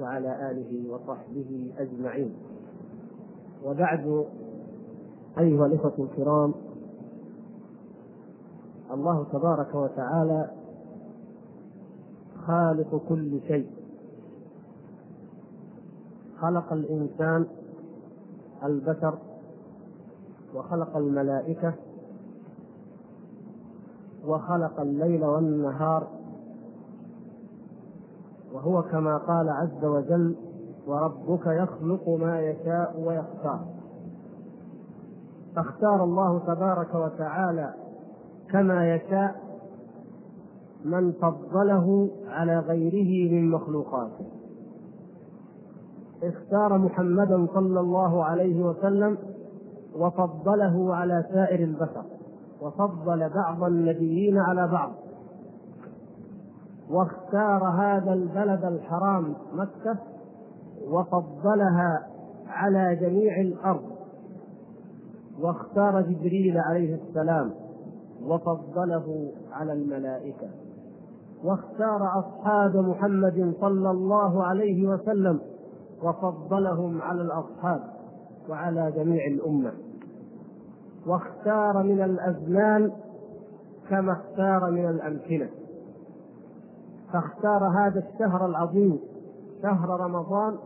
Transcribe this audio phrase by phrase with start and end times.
[0.00, 2.34] وعلى آله وصحبه أجمعين.
[3.64, 4.24] وبعد
[5.38, 6.54] أيها الإخوة الكرام
[8.92, 10.50] الله تبارك وتعالى
[12.46, 13.70] خالق كل شيء.
[16.40, 17.46] خلق الإنسان
[18.64, 19.18] البشر
[20.54, 21.74] وخلق الملائكة
[24.26, 26.08] وخلق الليل والنهار
[28.54, 30.36] وهو كما قال عز وجل
[30.86, 33.60] وربك يخلق ما يشاء ويختار
[35.56, 37.74] فاختار الله تبارك وتعالى
[38.50, 39.34] كما يشاء
[40.84, 44.26] من فضله على غيره من مخلوقاته.
[46.22, 49.18] اختار محمدا صلى الله عليه وسلم
[49.96, 52.04] وفضله على سائر البشر
[52.60, 54.92] وفضل بعض النبيين على بعض.
[56.90, 59.98] واختار هذا البلد الحرام مكة
[60.88, 62.06] وفضلها
[62.48, 63.94] على جميع الأرض.
[65.40, 67.50] واختار جبريل عليه السلام
[68.22, 70.48] وفضله على الملائكة.
[71.44, 75.40] واختار أصحاب محمد صلى الله عليه وسلم
[76.02, 77.80] وفضلهم على الأصحاب
[78.48, 79.72] وعلى جميع الأمة.
[81.06, 82.92] واختار من الأزمان
[83.90, 85.48] كما اختار من الأمكنة
[87.12, 88.98] فاختار هذا الشهر العظيم
[89.62, 90.58] شهر رمضان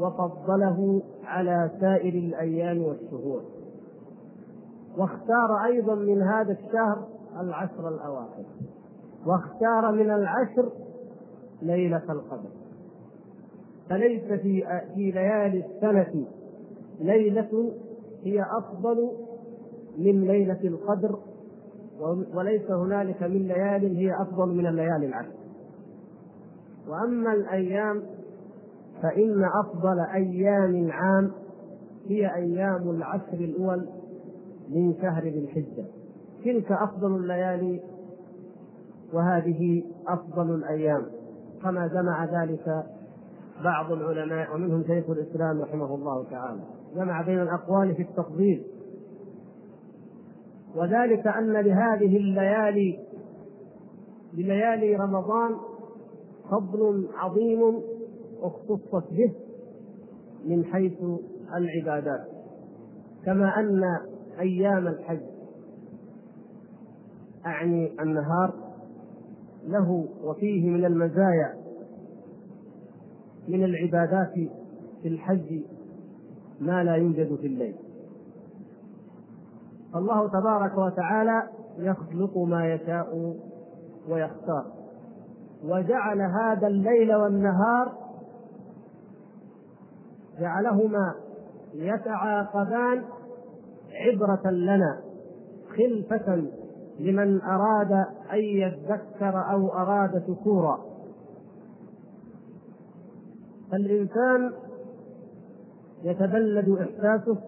[0.00, 3.42] وفضله على سائر الأيام والشهور.
[4.98, 7.08] واختار أيضا من هذا الشهر
[7.40, 8.44] العشر الأواخر.
[9.26, 10.72] واختار من العشر
[11.62, 12.50] ليلة القدر.
[13.90, 14.64] فليس في
[14.94, 16.24] في ليالي السنة
[17.00, 17.72] ليلة
[18.24, 19.10] هي أفضل
[19.98, 21.18] من ليلة القدر
[22.34, 25.37] وليس هنالك من ليال هي أفضل من الليالي العشر.
[26.88, 28.02] وأما الأيام
[29.02, 31.30] فإن أفضل أيام العام
[32.08, 33.88] هي أيام العشر الأول
[34.68, 35.84] من شهر ذي الحجة.
[36.44, 37.80] تلك أفضل الليالي
[39.12, 41.06] وهذه أفضل الأيام.
[41.62, 42.84] كما جمع ذلك
[43.64, 46.60] بعض العلماء ومنهم شيخ الإسلام رحمه الله تعالى.
[46.96, 48.64] جمع بين الأقوال في التفضيل.
[50.76, 52.98] وذلك أن لهذه الليالي
[54.34, 55.56] لليالي رمضان
[56.50, 57.82] فضل عظيم
[58.42, 59.34] اختصت به
[60.44, 60.98] من حيث
[61.56, 62.26] العبادات.
[63.24, 63.82] كما أن
[64.40, 65.20] أيام الحج
[67.46, 68.54] أعني النهار
[69.66, 71.54] له وفيه من المزايا
[73.48, 74.32] من العبادات
[75.02, 75.60] في الحج
[76.60, 77.76] ما لا يوجد في الليل.
[79.96, 81.42] الله تبارك وتعالى
[81.78, 83.36] يخلق ما يشاء
[84.08, 84.77] ويختار.
[85.64, 87.92] وجعل هذا الليل والنهار
[90.40, 91.14] جعلهما
[91.74, 93.04] يتعاقبان
[93.92, 95.00] عبرة لنا
[95.76, 96.44] خلفة
[96.98, 97.92] لمن أراد
[98.32, 100.80] أن يذكر أو أراد شكورا
[103.70, 104.52] فالإنسان
[106.02, 107.38] يتبلد إحساسه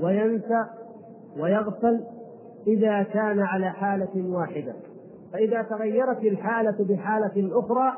[0.00, 0.64] وينسى
[1.38, 2.04] ويغفل
[2.66, 4.74] إذا كان على حالة واحدة.
[5.36, 7.92] فإذا تغيرت الحالة بحالة أخرى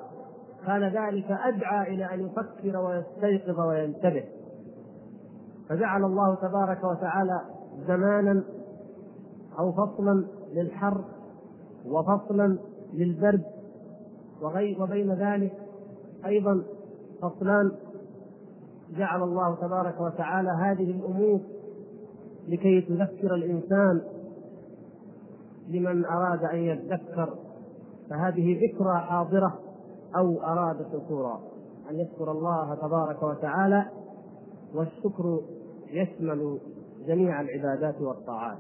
[0.66, 4.24] كان ذلك أدعى إلى أن يفكر ويستيقظ وينتبه.
[5.68, 7.40] فجعل الله تبارك وتعالى
[7.86, 8.44] زمانا
[9.58, 11.04] أو فصلا للحر
[11.86, 12.58] وفصلا
[12.94, 13.44] للبرد
[14.80, 15.52] وبين ذلك
[16.26, 16.62] أيضا
[17.22, 17.72] فصلان
[18.96, 21.40] جعل الله تبارك وتعالى هذه الأمور
[22.48, 24.02] لكي تذكر الإنسان
[25.68, 27.34] لمن أراد أن يذكر
[28.10, 29.58] فهذه ذكرى حاضرة
[30.16, 31.40] أو أراد شكورا
[31.90, 33.86] أن يذكر الله تبارك وتعالى
[34.74, 35.40] والشكر
[35.90, 36.58] يشمل
[37.06, 38.58] جميع العبادات والطاعات.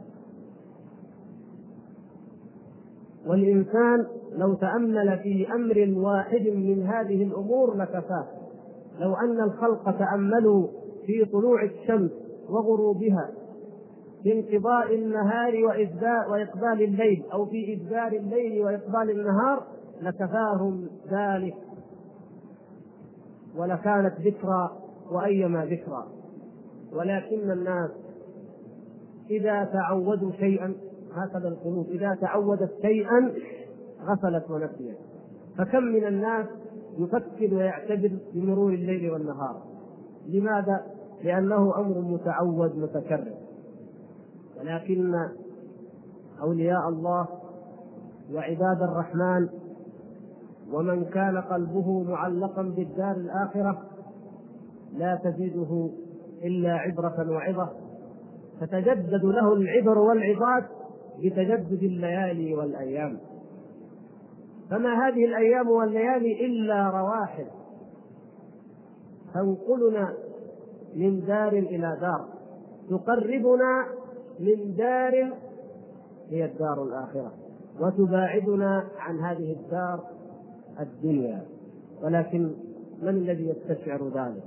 [3.26, 8.26] والإنسان لو تأمل في أمر واحد من هذه الأمور لكفاه.
[8.98, 10.68] لو أن الخلق تأملوا
[11.06, 12.10] في طلوع الشمس
[12.48, 13.30] وغروبها
[14.22, 15.54] في انقضاء النهار
[16.30, 19.66] وإقبال الليل أو في إدبار الليل وإقبال النهار
[20.02, 21.54] لكفاهم ذلك.
[23.56, 24.70] ولكانت ذكرى
[25.10, 26.06] وأيما ذكرى.
[26.92, 27.90] ولكن الناس
[29.30, 30.74] إذا تعودوا شيئا
[31.14, 33.34] هكذا القلوب إذا تعودت شيئا
[34.02, 34.98] غفلت ونسيت.
[35.58, 36.46] فكم من الناس
[36.98, 39.62] يفكر ويعتبر بمرور الليل والنهار؟
[40.28, 40.86] لماذا؟
[41.24, 43.47] لأنه أمر متعود متكرر.
[44.60, 45.14] ولكن
[46.42, 47.28] أولياء الله
[48.34, 49.48] وعباد الرحمن
[50.72, 53.82] ومن كان قلبه معلقا بالدار الآخرة
[54.92, 55.90] لا تزيده
[56.44, 57.68] إلا عبرة وعظة
[58.60, 60.64] تتجدد له العبر والعظات
[61.24, 63.18] بتجدد الليالي والأيام.
[64.70, 67.46] فما هذه الأيام والليالي إلا رواحل
[69.34, 70.14] تنقلنا
[70.94, 72.28] من دار إلى دار
[72.90, 73.86] تقربنا
[74.40, 75.32] من دار
[76.30, 77.32] هي الدار الآخرة
[77.80, 80.00] وتباعدنا عن هذه الدار
[80.80, 81.44] الدنيا.
[82.02, 82.54] ولكن
[83.02, 84.44] من الذي يستشعر ذلك؟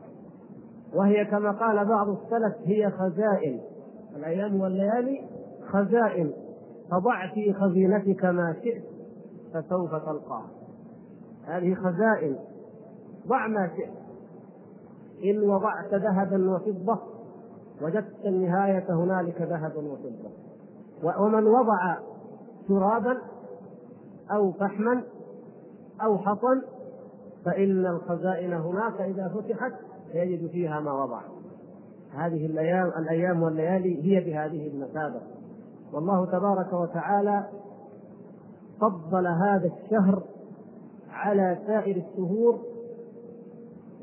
[0.93, 3.59] وهي كما قال بعض السلف هي خزائن.
[4.15, 5.21] الأيام والليالي
[5.67, 6.33] خزائن.
[6.91, 8.83] فضع في خزينتك ما شئت
[9.53, 10.45] فسوف تلقاه
[11.45, 12.35] هذه خزائن.
[13.27, 14.01] ضع ما شئت.
[15.23, 17.10] إن وضعت ذهبا وفضة
[17.81, 20.29] وجدت النهاية هنالك ذهبا وفضة.
[21.03, 21.97] ومن وضع
[22.67, 23.17] ترابا
[24.31, 25.03] أو فحما
[26.03, 26.61] أو حصن
[27.45, 29.73] فإن الخزائن هناك إذا فتحت
[30.13, 31.21] يجد فيها ما وضع.
[32.13, 35.21] هذه الأيام الأيام والليالي هي بهذه المثابة.
[35.93, 37.45] والله تبارك وتعالى
[38.81, 40.23] فضل هذا الشهر
[41.09, 42.59] على سائر الشهور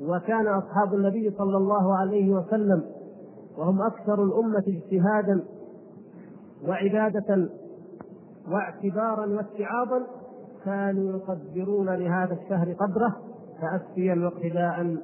[0.03, 2.85] وكان أصحاب النبي صلى الله عليه وسلم
[3.59, 5.45] وهم أكثر الأمة اجتهادا
[6.69, 7.49] وعبادة
[8.49, 10.07] واعتبارا واتعاظا
[10.65, 13.17] كانوا يقدرون لهذا الشهر قدره
[13.61, 14.97] تأسيا واقتداء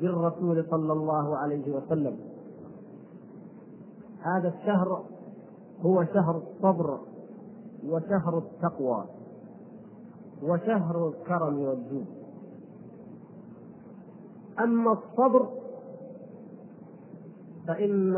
[0.00, 2.16] بالرسول صلى الله عليه وسلم.
[4.22, 5.04] هذا الشهر
[5.80, 6.98] هو شهر الصبر
[7.86, 9.04] وشهر التقوى
[10.42, 12.06] وشهر الكرم والجود.
[14.60, 15.59] أما الصبر
[17.70, 18.16] فإن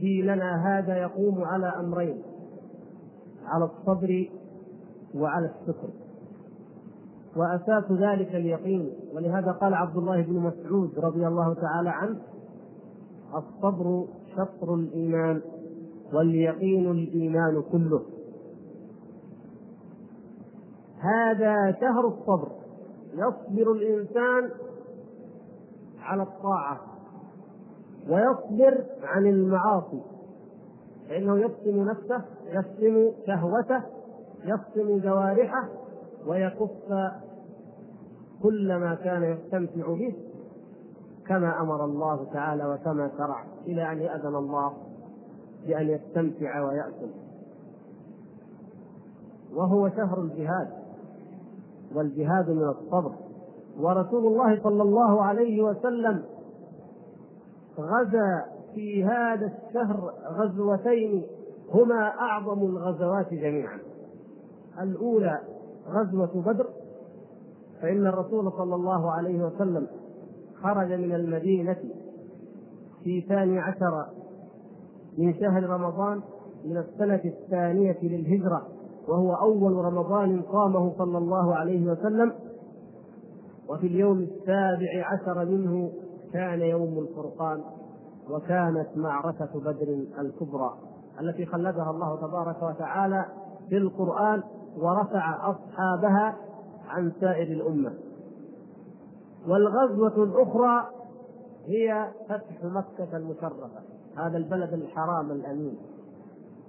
[0.00, 2.22] ديننا هذا يقوم على أمرين
[3.44, 4.30] على الصبر
[5.14, 5.88] وعلى الشكر
[7.36, 12.18] وأساس ذلك اليقين ولهذا قال عبد الله بن مسعود رضي الله تعالى عنه
[13.34, 14.06] الصبر
[14.36, 15.42] شطر الإيمان
[16.12, 18.02] واليقين الإيمان كله.
[20.98, 22.48] هذا شهر الصبر
[23.12, 24.50] يصبر الإنسان
[26.00, 26.93] على الطاعة.
[28.10, 30.02] ويصبر عن المعاصي.
[31.08, 33.82] فإنه يفصم نفسه يفصم شهوته
[34.44, 35.68] يفصم جوارحه
[36.26, 36.70] ويكف
[38.42, 40.14] كل ما كان يستمتع به
[41.26, 44.72] كما أمر الله تعالى وكما شرع إلى أن يأذن الله
[45.66, 47.10] بأن يستمتع ويأكل
[49.54, 50.68] وهو شهر الجهاد
[51.94, 53.12] والجهاد من الصبر.
[53.80, 56.22] ورسول الله صلى الله عليه وسلم
[57.78, 58.44] غزا
[58.74, 61.26] في هذا الشهر غزوتين
[61.72, 63.78] هما أعظم الغزوات جميعا.
[64.82, 65.38] الأولى
[65.88, 66.66] غزوة بدر
[67.82, 69.86] فإن الرسول صلى الله عليه وسلم
[70.62, 71.76] خرج من المدينة
[73.04, 74.06] في ثاني عشر
[75.18, 76.20] من شهر رمضان
[76.64, 78.66] من السنة الثانية للهجرة
[79.08, 82.32] وهو أول رمضان قامه صلى الله عليه وسلم.
[83.68, 85.92] وفي اليوم السابع عشر منه
[86.34, 87.60] كان يوم الفرقان
[88.30, 90.74] وكانت معركة بدر الكبرى
[91.20, 93.24] التي خلدها الله تبارك وتعالى
[93.68, 94.42] في القرآن
[94.76, 96.36] ورفع أصحابها
[96.88, 97.94] عن سائر الأمة.
[99.48, 100.86] والغزوة الأخرى
[101.66, 103.68] هي فتح مكة المشرفة
[104.16, 105.78] هذا البلد الحرام الأمين.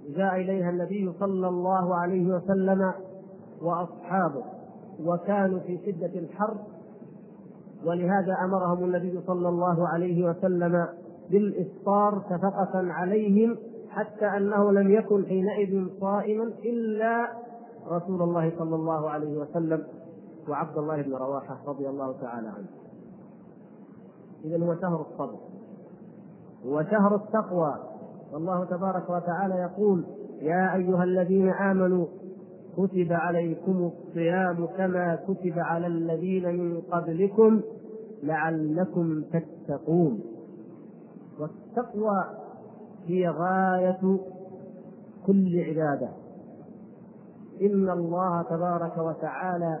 [0.08, 2.92] جاء إليها النبي صلى الله عليه وسلم
[3.62, 4.44] وأصحابه
[5.04, 6.56] وكانوا في شدة الحرب
[7.86, 10.86] ولهذا أمرهم النبي صلى الله عليه وسلم
[11.30, 13.56] بالإفطار شفقة عليهم
[13.90, 17.28] حتى أنه لم يكن حينئذ صائما إلا
[17.90, 19.82] رسول الله صلى الله عليه وسلم
[20.48, 22.66] وعبد الله بن رواحة رضي الله تعالى عنه.
[24.44, 25.38] إذا هو شهر الصبر.
[26.66, 27.74] وشهر التقوى.
[28.32, 30.04] والله تبارك وتعالى يقول
[30.40, 32.06] يا أيها الذين آمنوا
[32.76, 37.60] كتب عليكم الصيام كما كتب على الذين من قبلكم.
[38.26, 40.20] لعلكم تتقون.
[41.40, 42.24] والتقوى
[43.06, 44.18] هي غاية
[45.26, 46.08] كل عبادة.
[47.62, 49.80] إن الله تبارك وتعالى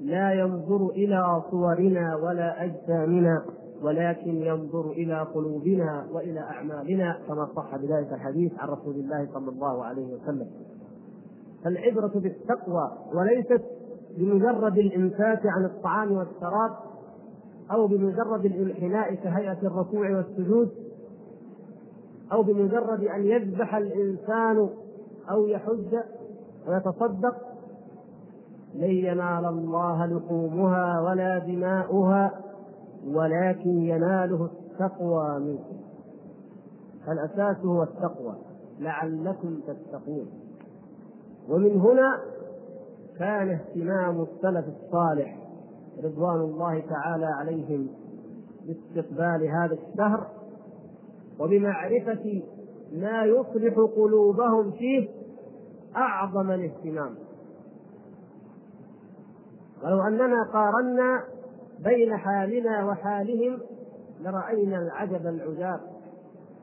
[0.00, 3.42] لا ينظر إلى صورنا ولا أجسامنا
[3.82, 9.84] ولكن ينظر إلى قلوبنا وإلى أعمالنا كما صح بذلك الحديث عن رسول الله صلى الله
[9.84, 10.46] عليه وسلم.
[11.64, 13.64] فالعبرة بالتقوى وليست
[14.18, 16.70] بمجرد الامساك عن الطعام والشراب
[17.70, 20.70] أو بمجرد الانحناء كهيئه الركوع والسجود
[22.32, 24.68] أو بمجرد أن يذبح الإنسان
[25.30, 25.96] أو يحج
[26.68, 27.36] ويتصدق
[28.74, 32.40] لن ينال الله لحومها ولا دماؤها
[33.06, 35.76] ولكن يناله التقوى منكم
[37.08, 38.34] الاساس هو التقوى
[38.80, 40.26] لعلكم تتقون.
[41.48, 42.20] ومن هنا
[43.18, 45.45] كان اهتمام السلف الصالح
[46.04, 47.88] رضوان الله تعالى عليهم
[48.66, 50.26] باستقبال هذا الشهر
[51.40, 52.42] وبمعرفة
[52.92, 55.08] ما يصلح قلوبهم فيه
[55.96, 57.14] أعظم الاهتمام
[59.84, 61.24] ولو أننا قارنا
[61.84, 63.58] بين حالنا وحالهم
[64.20, 65.80] لرأينا العجب العجاب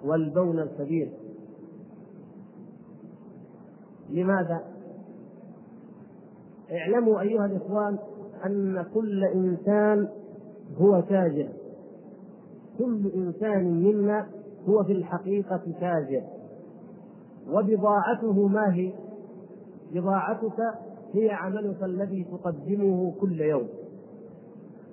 [0.04, 1.12] والبون الكبير
[4.10, 4.62] لماذا؟
[6.72, 7.98] اعلموا أيها الإخوان
[8.46, 10.08] أن كل إنسان
[10.78, 11.50] هو تاجر.
[12.78, 14.28] كل إنسان منا
[14.70, 16.22] هو في الحقيقة تاجر.
[17.48, 18.94] وبضاعته ما هي؟
[19.94, 20.60] بضاعتك
[21.14, 23.68] هي عملك الذي تقدمه كل يوم.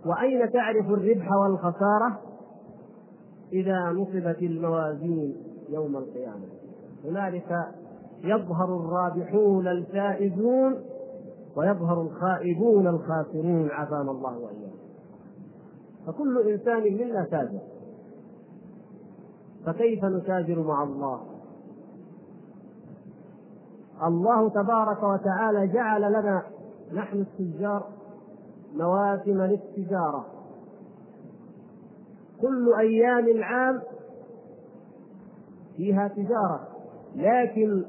[0.07, 2.21] وأين تعرف الربح والخسارة؟
[3.53, 5.37] إذا نصبت الموازين
[5.69, 6.47] يوم القيامة.
[7.05, 7.69] هنالك
[8.25, 10.77] يظهر الرابحون الفائزون
[11.61, 14.79] ويظهر الخائبون الخاسرون عافانا الله وإياكم
[16.07, 17.61] فكل إنسان منا تاجر.
[19.67, 21.21] فكيف نتاجر مع الله؟
[24.07, 26.43] الله تبارك وتعالى جعل لنا
[26.93, 27.87] نحن التجار
[28.75, 30.27] مواسم للتجارة
[32.41, 33.83] كل أيام العام
[35.77, 36.69] فيها تجارة
[37.15, 37.85] لكن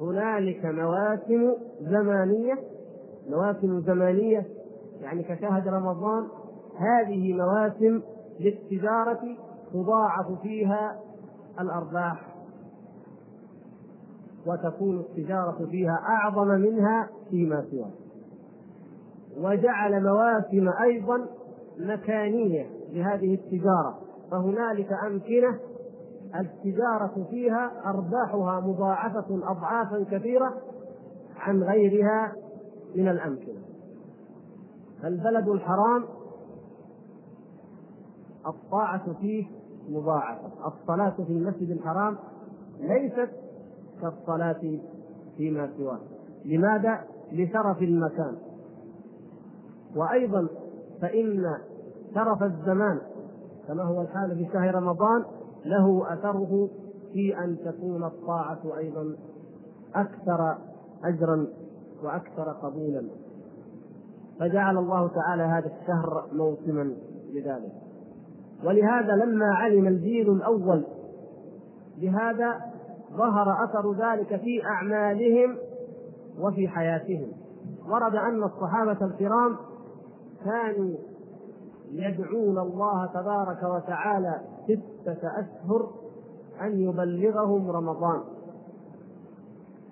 [0.00, 2.73] هنالك مواسم زمانية
[3.28, 4.46] مواسم زمانية
[5.00, 6.28] يعني كشهر رمضان
[6.76, 8.02] هذه مواسم
[8.40, 9.20] للتجارة
[9.72, 11.00] تضاعف فيها
[11.60, 12.34] الأرباح
[14.46, 17.90] وتكون التجارة فيها أعظم منها فيما سواه.
[19.38, 21.26] وجعل مواسم أيضا
[21.78, 23.98] مكانية لهذه التجارة
[24.30, 25.58] فهنالك أمكنة
[26.40, 30.54] التجارة فيها أرباحها مضاعفة أضعافا كثيرة
[31.36, 32.32] عن غيرها
[32.94, 33.62] من الأمكنة.
[35.02, 36.04] فالبلد الحرام
[38.46, 39.46] الطاعة فيه
[39.88, 40.50] مضاعفة.
[40.66, 42.16] الصلاة في المسجد الحرام
[42.80, 43.30] ليست
[44.00, 44.80] كالصلاة
[45.36, 46.00] فيما سواه.
[46.44, 48.36] لماذا؟ لشرف المكان.
[49.96, 50.48] وأيضا
[51.00, 51.54] فإن
[52.14, 53.00] شرف الزمان
[53.68, 55.24] كما هو الحال في شهر رمضان
[55.64, 56.68] له أثره
[57.12, 59.16] في أن تكون الطاعة أيضا
[59.94, 60.58] أكثر
[61.04, 61.46] أجرا
[62.02, 63.02] وأكثر قبولا
[64.40, 66.94] فجعل الله تعالى هذا الشهر موسما
[67.32, 67.72] لذلك.
[68.64, 70.84] ولهذا لما علم الجيل الأول
[72.00, 72.60] بهذا
[73.12, 75.56] ظهر أثر ذلك في أعمالهم
[76.40, 77.28] وفي حياتهم.
[77.88, 79.56] ورد أن الصحابة الكرام
[80.44, 80.94] كانوا
[81.90, 85.90] يدعون الله تبارك وتعالى ستة أشهر
[86.62, 88.20] أن يبلغهم رمضان.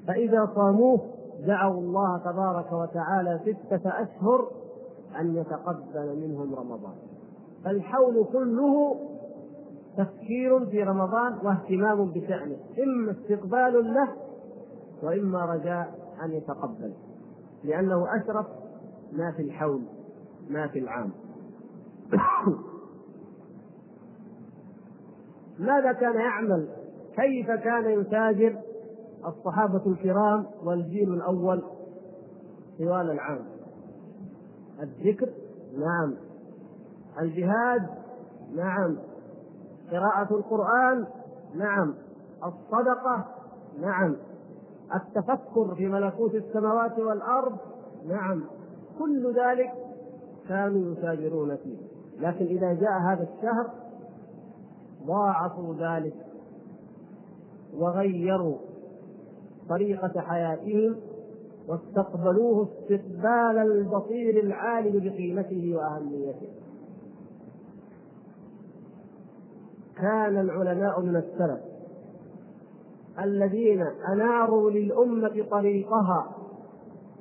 [0.06, 1.00] فإذا صاموه
[1.46, 4.50] دعوا الله تبارك وتعالى ستة أشهر
[5.20, 6.94] أن يتقبل منهم رمضان.
[7.64, 8.96] فالحول كله
[9.96, 12.56] تفكير في رمضان واهتمام بشأنه.
[12.82, 14.08] إما استقبال له
[15.02, 15.94] وإما رجاء
[16.24, 16.92] أن يتقبل.
[17.64, 18.46] لأنه أشرف
[19.12, 19.82] ما في الحول
[20.50, 21.10] ما في العام.
[25.58, 26.68] ماذا كان يعمل؟
[27.16, 28.71] كيف كان يتاجر؟
[29.26, 31.62] الصحابة الكرام والجيل الأول
[32.78, 33.44] طوال العام.
[34.80, 35.28] الذكر
[35.78, 36.14] نعم.
[37.20, 37.86] الجهاد
[38.54, 38.98] نعم.
[39.90, 41.06] قراءة القرآن
[41.54, 41.94] نعم.
[42.44, 43.26] الصدقة
[43.80, 44.16] نعم.
[44.94, 47.56] التفكر في ملكوت السماوات والأرض
[48.08, 48.44] نعم.
[48.98, 49.72] كل ذلك
[50.48, 51.78] كانوا يتاجرون فيه.
[52.18, 53.70] لكن إذا جاء هذا الشهر
[55.06, 56.14] ضاعفوا ذلك
[57.74, 58.58] وغيروا
[59.68, 60.96] طريقة حياتهم
[61.68, 66.48] واستقبلوه استقبال البصير العالم بقيمته وأهميته.
[69.96, 71.60] كان العلماء من السلف
[73.18, 76.36] الذين أناروا للأمة طريقها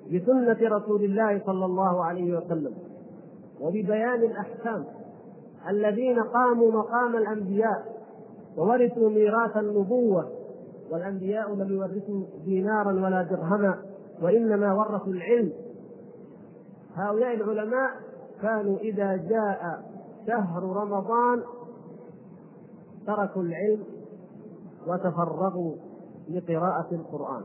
[0.08, 2.74] بسنة رسول الله صلى الله عليه وسلم
[3.62, 4.86] وببيان الأحكام
[5.70, 8.02] الذين قاموا مقام الأنبياء
[8.58, 10.30] وورثوا ميراث النبوة
[10.92, 13.82] والأنبياء لم يورثوا دينارا ولا درهما
[14.22, 15.54] وإنما ورثوا العلم.
[16.96, 17.92] هؤلاء العلماء
[18.42, 19.84] كانوا إذا جاء
[20.28, 21.44] شهر رمضان
[23.08, 23.84] تركوا العلم
[24.88, 25.76] وتفرغوا
[26.30, 27.42] لقراءة القرآن.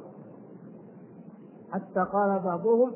[1.71, 2.93] حتى قال بعضهم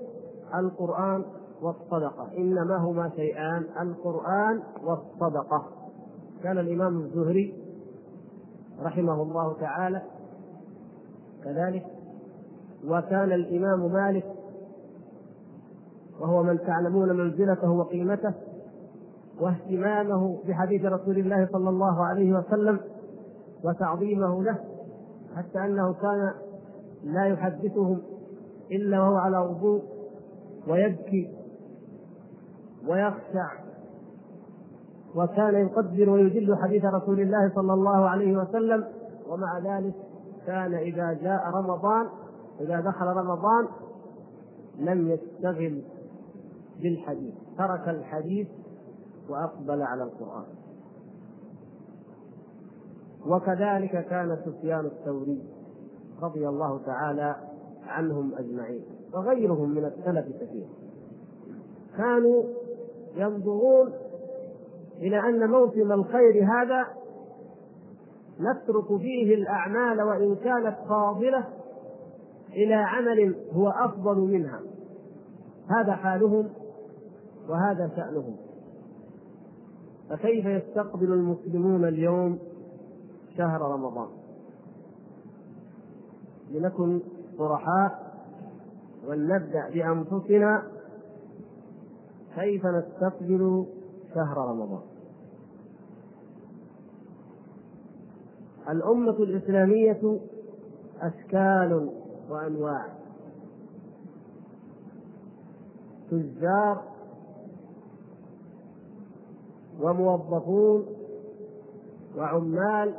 [0.55, 1.25] القرآن
[1.63, 5.67] والصدقة إنما هما شيئان القرآن والصدقة.
[6.43, 7.55] كان الإمام الزهري
[8.83, 10.03] رحمه الله تعالى
[11.45, 11.87] كذلك.
[12.89, 14.25] وكان الإمام مالك
[16.21, 18.35] وهو من تعلمون منزلته وقيمته
[19.41, 22.81] واهتمامه بحديث رسول الله صلى الله عليه وسلم
[23.65, 24.59] وتعظيمه له
[25.37, 26.31] حتى أنه كان
[27.05, 28.03] لا يحدثهم
[28.71, 29.83] إلا وهو على وضوء
[30.69, 31.31] ويبكي
[32.89, 33.51] ويخشع.
[35.17, 38.85] وكان يقدر ويجل حديث رسول الله صلى الله عليه وسلم
[39.29, 39.95] ومع ذلك
[40.47, 42.09] كان إذا جاء رمضان
[42.61, 43.69] إذا دخل رمضان
[44.79, 45.83] لم يشتغل
[46.83, 47.35] بالحديث.
[47.59, 48.49] ترك الحديث
[49.29, 50.45] وأقبل على القرآن.
[53.27, 55.43] وكذلك كان سفيان الثوري
[56.23, 57.37] رضي الله تعالى
[57.87, 60.67] عنهم أجمعين وغيرهم من السلف كثير.
[61.97, 62.45] كانوا
[63.17, 63.93] ينظرون
[64.99, 67.00] إلى أن موسم الخير هذا
[68.41, 71.47] نترك فيه الأعمال وإن كانت فاضلة
[72.53, 74.61] إلى عمل هو أفضل منها.
[75.69, 76.51] هذا حالهم
[77.49, 78.37] وهذا شأنهم.
[80.11, 82.39] فكيف يستقبل المسلمون اليوم
[83.37, 84.09] شهر رمضان؟
[86.51, 87.01] لنكن
[87.39, 88.11] صرحاء
[89.09, 90.63] ولنبدأ بأنفسنا
[92.35, 93.67] كيف نستقبل
[94.15, 94.90] شهر رمضان.
[98.71, 100.21] الأمة الإسلامية
[101.01, 101.91] أشكال
[102.31, 102.87] وأنواع.
[106.11, 106.83] تجار
[109.81, 110.87] وموظفون
[112.17, 112.95] وعمال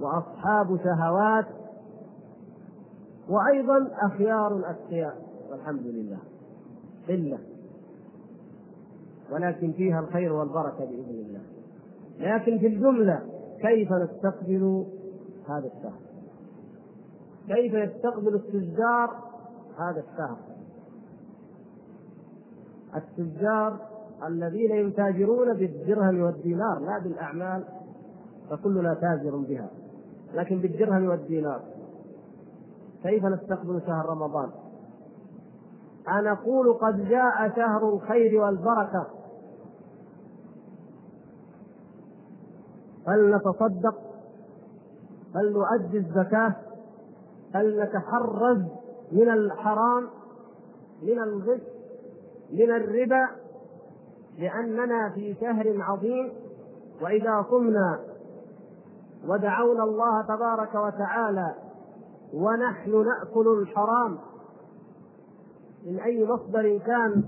[0.00, 1.46] وأصحاب شهوات
[3.28, 5.16] وأيضا أخيار اتقياء
[5.50, 6.18] والحمد لله.
[7.08, 7.38] قله
[9.32, 11.40] ولكن فيها الخير والبركة بإذن الله.
[12.18, 14.86] لكن في الجملة كيف نستقبل
[15.48, 16.00] هذا الشهر؟
[17.48, 19.10] كيف يستقبل التجار
[19.78, 20.36] هذا الشهر؟
[22.96, 23.78] التجار
[24.26, 27.64] الذين يتاجرون بالدرهم والدينار لا بالأعمال
[28.50, 29.70] فكلنا تاجر بها
[30.34, 31.60] لكن بالدرهم والدينار.
[33.02, 34.50] كيف نستقبل شهر رمضان؟
[36.08, 39.17] أنقول قد جاء شهر الخير والبركة.
[43.08, 43.94] فلنتصدق
[45.34, 46.54] فلنؤدي الزكاة؟
[47.54, 48.62] فلنتحرز
[49.12, 50.08] من الحرام؟
[51.02, 51.60] من الغش؟
[52.52, 53.28] من الربا؟
[54.38, 56.32] لأننا في شهر عظيم
[57.02, 58.00] وإذا صمنا
[59.28, 61.54] ودعونا الله تبارك وتعالى
[62.34, 64.18] ونحن نأكل الحرام
[65.86, 67.24] من أي مصدر كان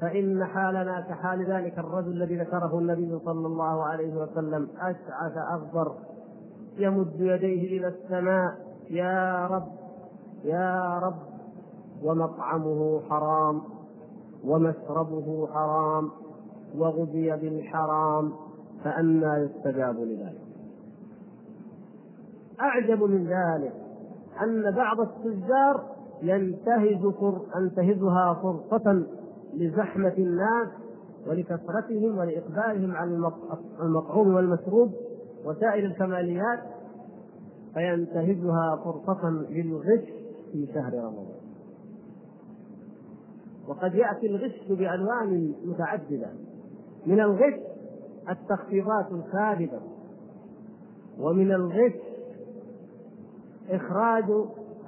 [0.00, 5.92] فإن حالنا كحال ذلك الرجل الذي ذكره النبي صلى الله عليه وسلم أشعث أغبر
[6.78, 8.52] يمد يديه إلى السماء
[8.90, 9.66] يا رب
[10.44, 11.16] يا رب
[12.02, 13.62] ومطعمه حرام
[14.44, 16.10] ومشربه حرام
[16.78, 18.32] وغذي بالحرام
[18.84, 20.46] فأنى يستجاب لذلك.
[22.60, 23.72] أعجب من ذلك
[24.42, 25.84] أن بعض التجار
[26.22, 27.40] ينتهز فر...
[27.56, 29.06] أنتهزها فرصة
[29.56, 30.68] لزحمة الناس
[31.26, 33.30] ولكثرتهم ولإقبالهم على
[33.80, 34.92] المطعوم والمشروب
[35.44, 36.60] وسائر الكماليات
[37.74, 40.04] فينتهزها فرصة للغش
[40.52, 41.36] في شهر رمضان.
[43.68, 46.30] وقد يأتي الغش بألوان متعددة.
[47.06, 47.54] من الغش
[48.30, 49.80] التخفيضات الكاذبة
[51.20, 51.92] ومن الغش
[53.70, 54.24] إخراج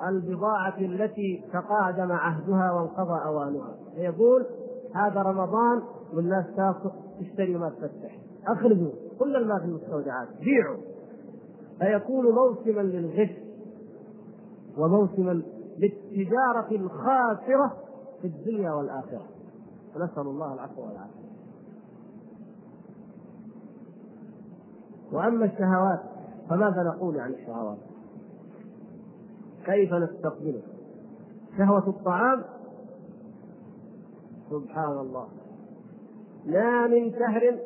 [0.09, 3.77] البضاعة التي تقادم عهدها وانقضى أوانها.
[3.95, 4.47] فيقول
[4.95, 5.83] هذا رمضان
[6.15, 8.19] والناس تاخذ تشتري ما تفتح.
[8.47, 8.91] أخرجوا.
[9.19, 10.77] كل المال في المستودعات بيعوا
[11.79, 13.31] فيكون موسما للغش
[14.79, 15.43] وموسما
[15.79, 17.77] للتجارة الخاسرة
[18.21, 19.27] في الدنيا والآخرة.
[19.97, 21.29] نسأل الله العفو والعافية.
[25.13, 26.01] وأما الشهوات
[26.51, 27.79] فماذا نقول عن الشهوات؟
[29.65, 30.63] كيف نستقبله
[31.59, 32.45] شهوة الطعام
[34.51, 35.29] سبحان الله
[36.47, 37.59] ما من شهر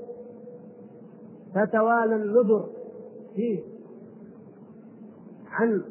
[1.55, 2.67] تتوالى النذر
[3.35, 3.63] فيه
[5.51, 5.83] عن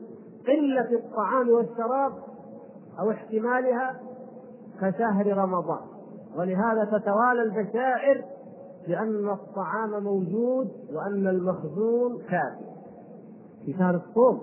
[0.48, 2.14] قلة الطعام والشراب
[3.00, 4.00] أو احتمالها
[4.82, 5.82] كشهر رمضان.
[6.38, 8.24] ولهذا تتوالى البشائر
[8.88, 12.72] بأن الطعام موجود وأن المخزون كافي.
[13.66, 14.42] في شهر الصوم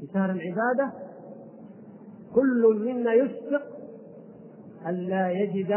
[0.00, 0.92] في شهر العبادة
[2.34, 3.71] كل منا يشفق
[4.88, 5.74] ألا يجد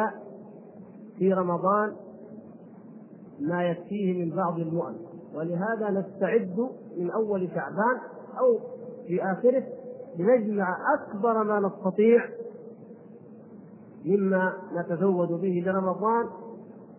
[1.17, 1.95] في رمضان
[3.39, 4.95] ما يكفيه من بعض المؤن
[5.35, 7.97] ولهذا نستعد من أول شعبان
[8.39, 8.59] أو
[9.07, 9.63] في آخره
[10.19, 12.29] لنجمع أكبر ما نستطيع
[14.05, 16.29] مما نتزود به لرمضان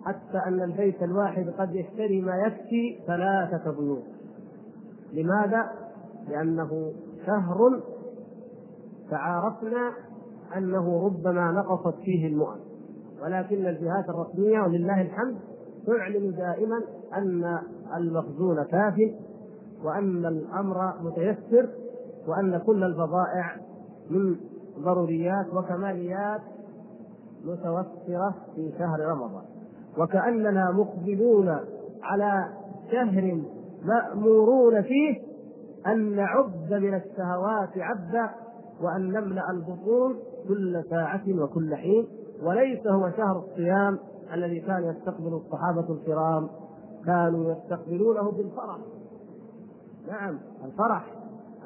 [0.04, 4.04] حتى أن البيت الواحد قد يشتري ما يكفي ثلاثة بيوت
[5.12, 5.70] لماذا؟
[6.28, 6.92] لأنه
[7.26, 7.80] شهر
[9.10, 9.92] تعارفنا
[10.56, 12.56] أنه ربما نقصت فيه المؤن.
[13.22, 15.36] ولكن الجهات الرسمية ولله الحمد
[15.86, 16.82] تعلن دائما
[17.14, 17.58] أن
[17.96, 19.00] المخزون كاف
[19.84, 21.68] وأن الأمر متيسر
[22.28, 23.56] وأن كل البضائع
[24.10, 24.36] من
[24.78, 26.40] ضروريات وكماليات
[27.44, 29.44] متوفرة في شهر رمضان.
[29.98, 31.56] وكأننا مقبلون
[32.02, 32.48] على
[32.92, 33.40] شهر
[33.84, 35.20] مأمورون فيه
[35.86, 38.30] أن نعد من الشهوات عبدا
[38.82, 40.16] وأن نملأ البطون
[40.48, 42.06] كل ساعة وكل حين
[42.42, 43.98] وليس هو شهر الصيام
[44.32, 46.48] الذي كان يستقبل الصحابة الكرام
[47.06, 48.78] كانوا يستقبلونه بالفرح.
[50.08, 51.14] نعم الفرح.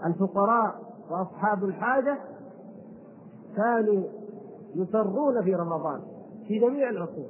[0.06, 0.74] الفقراء
[1.10, 2.18] وأصحاب الحاجة
[3.56, 4.02] كانوا
[4.74, 6.00] يسرون في رمضان
[6.48, 7.28] في جميع العصور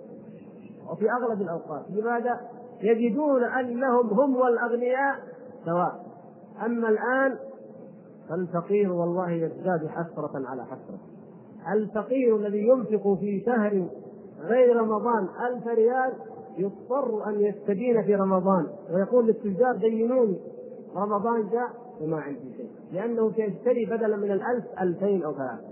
[0.91, 1.91] وفي أغلب الأوقات.
[1.91, 2.41] لماذا؟
[2.81, 5.17] يجدون أنهم هم والأغنياء
[5.65, 6.07] سواء.
[6.67, 7.39] أما الآن
[8.29, 11.10] فالفقير والله يزداد حسرة على حسرة.
[11.69, 13.87] الفقير الذي ينفق في شهر
[14.41, 16.13] غير رمضان ألف ريال
[16.59, 20.41] يضطر أن يستدين في رمضان ويقول للتجار دينوني
[20.97, 21.69] رمضان جاء
[22.01, 22.71] وما عندي شيء.
[22.93, 25.69] لأنه سيشتري بدلا من الألف ألفين أو ثلاثة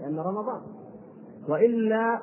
[0.00, 0.60] لأن رمضان.
[1.48, 2.20] وإلا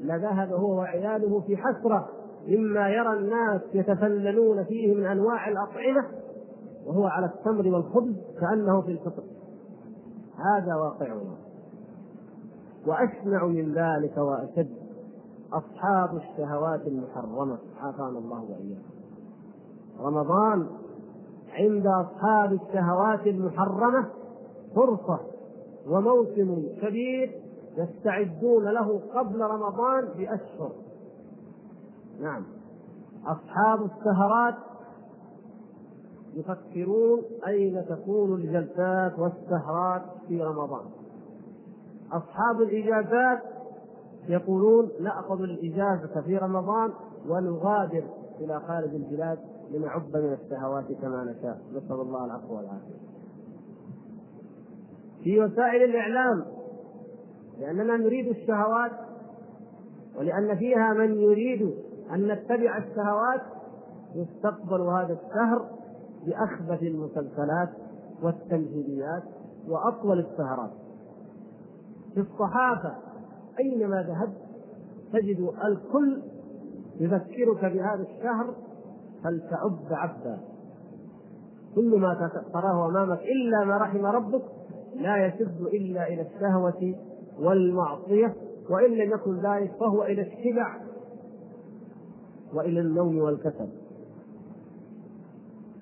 [0.00, 2.08] لذهب هو وعياله في حسرة
[2.48, 6.06] مما يرى الناس يتفللون فيه من أنواع الأطعمة
[6.86, 9.22] وهو على التمر والخبز كأنه في الفطر.
[10.36, 11.47] هذا واقعنا
[12.88, 14.76] وأشنع من ذلك وأشد
[15.52, 17.58] أصحاب الشهوات المحرمة.
[17.80, 18.98] عافانا الله وإياكم.
[20.00, 20.66] رمضان
[21.52, 24.08] عند أصحاب الشهوات المحرمة
[24.74, 25.20] فرصة
[25.86, 27.40] وموسم كبير
[27.76, 30.72] يستعدون له قبل رمضان بأشهر.
[32.20, 32.44] نعم.
[33.26, 34.54] أصحاب السهرات
[36.34, 40.97] يفكرون أين تكون الجلسات والسهرات في رمضان.
[42.12, 43.42] أصحاب الإجازات
[44.28, 46.90] يقولون نأخذ الإجازة في رمضان
[47.28, 48.04] ونغادر
[48.40, 49.38] إلى خارج البلاد
[49.70, 51.60] لنعب من الشهوات كما نشاء.
[51.72, 52.98] نسأل الله العفو والعافية.
[55.24, 56.44] في وسائل الإعلام
[57.60, 58.92] لأننا نريد الشهوات
[60.18, 61.74] ولأن فيها من يريد
[62.10, 63.40] أن نتبع الشهوات
[64.14, 65.68] يستقبل هذا الشهر
[66.26, 67.68] بأخبث المسلسلات
[68.22, 69.22] والتمثيليات
[69.68, 70.70] وأطول السهرات.
[72.22, 72.94] في الصحافة.
[73.60, 74.36] أينما ذهبت
[75.12, 76.22] تجد الكل
[77.00, 78.54] يذكرك بهذا الشهر
[79.24, 80.40] فلتعب عبدا؟
[81.74, 84.42] كل ما تراه أمامك إلا ما رحم ربك
[84.94, 86.94] لا يشد إلا إلى الشهوة
[87.38, 88.34] والمعصية
[88.70, 90.80] وإن لم يكن ذلك فهو إلى الشبع
[92.54, 93.68] وإلى النوم والكسل.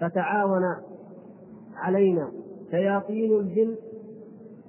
[0.01, 0.62] فتعاون
[1.75, 2.33] علينا
[2.70, 3.77] شياطين الجن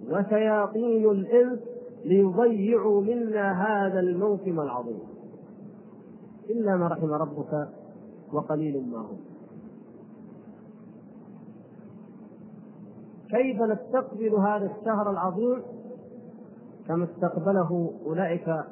[0.10, 1.60] وشياطين الإنس
[2.06, 5.00] ليضيعوا منا هذا الموسم العظيم.
[6.50, 7.70] إلا ما رحم ربك
[8.34, 9.18] وقليل ما هم.
[13.30, 15.62] كيف نستقبل هذا الشهر العظيم؟
[16.88, 18.64] كما استقبله أولئك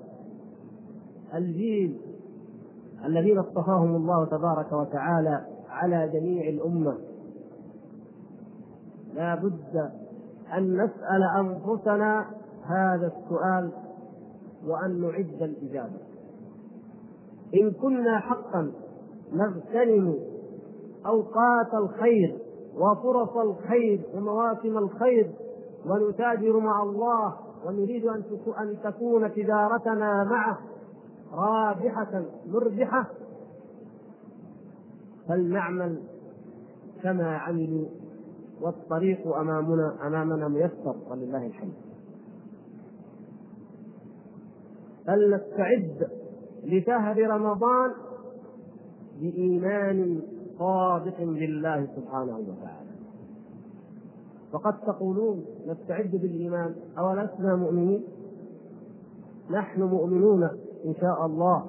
[1.34, 1.98] الجيل
[3.06, 6.98] الذين اصطفاهم الله تبارك وتعالى على جميع الأمة.
[9.16, 10.05] لا بد
[10.58, 12.26] أن نسأل أنفسنا
[12.66, 13.72] هذا السؤال
[14.68, 16.00] وأن نعد الإجابة.
[17.62, 18.72] إن كنا حقا
[19.34, 20.16] نغتنم
[21.06, 22.38] أوقات الخير
[22.76, 25.32] وفرص الخير ومواسم الخير
[25.86, 27.34] ونتاجر مع الله
[27.66, 28.06] ونريد
[28.60, 30.58] أن تكون تجارتنا معه
[31.34, 33.06] رابحة مربحة
[35.28, 36.02] فلنعمل
[37.04, 37.86] كما عملوا
[38.66, 41.74] والطريق أمامنا أمامنا ميسر ولله الحمد.
[45.08, 46.10] فلنستعد
[46.64, 47.92] لشهر رمضان
[49.22, 50.22] بإيمان
[50.60, 52.96] صادق بالله سبحانه وتعالى؟
[54.52, 58.04] فقد تقولون نستعد بالإيمان أو لسنا مؤمنين؟
[59.52, 60.44] نحن مؤمنون
[60.86, 61.66] إن شاء الله.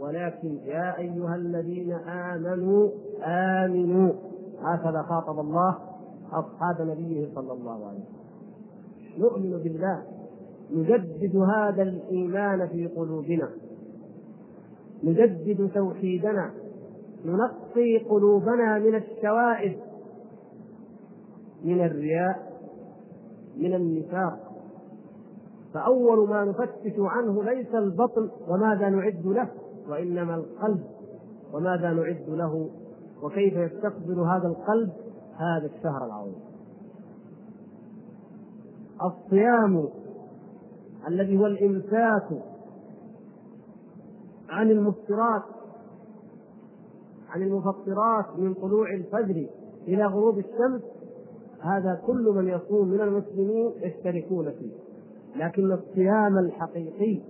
[0.00, 2.90] ولكن يا أيها الذين آمنوا
[3.24, 4.12] آمنوا.
[4.62, 5.78] هكذا خاطب الله.
[6.32, 8.18] أصحاب نبيه صلى الله عليه وسلم.
[9.18, 10.02] نؤمن بالله
[10.70, 13.50] نجدد هذا الإيمان في قلوبنا.
[15.04, 16.50] نجدد توحيدنا.
[17.24, 19.78] ننقي قلوبنا من الشوائب
[21.64, 22.52] من الرياء
[23.56, 24.38] من النفاق.
[25.74, 29.48] فأول ما نفتش عنه ليس البطن وماذا نعد له
[29.88, 30.84] وإنما القلب.
[31.54, 32.70] وماذا نعد له
[33.22, 34.92] وكيف يستقبل هذا القلب
[35.38, 36.40] هذا الشهر العظيم.
[39.04, 39.88] الصيام
[41.08, 42.42] الذي هو الإمساك
[44.48, 45.42] عن المفطرات
[47.28, 49.46] عن المفطرات من طلوع الفجر
[49.88, 50.82] إلى غروب الشمس
[51.60, 54.72] هذا كل من يصوم من المسلمين يشتركون فيه.
[55.36, 57.20] لكن الصيام الحقيقي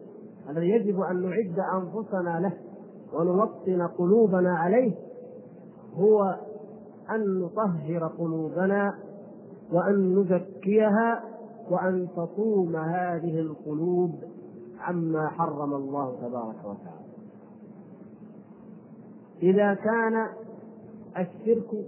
[0.51, 2.53] الذي يجب أن نعد أنفسنا له
[3.12, 4.94] ونوطن قلوبنا عليه
[5.94, 6.37] هو
[7.11, 8.94] أن نطهر قلوبنا
[9.73, 11.25] وأن نزكيها
[11.71, 14.14] وأن تصوم هذه القلوب
[14.81, 17.09] عما حرم الله تبارك وتعالى.
[19.42, 20.27] إذا كان
[21.18, 21.87] الشرك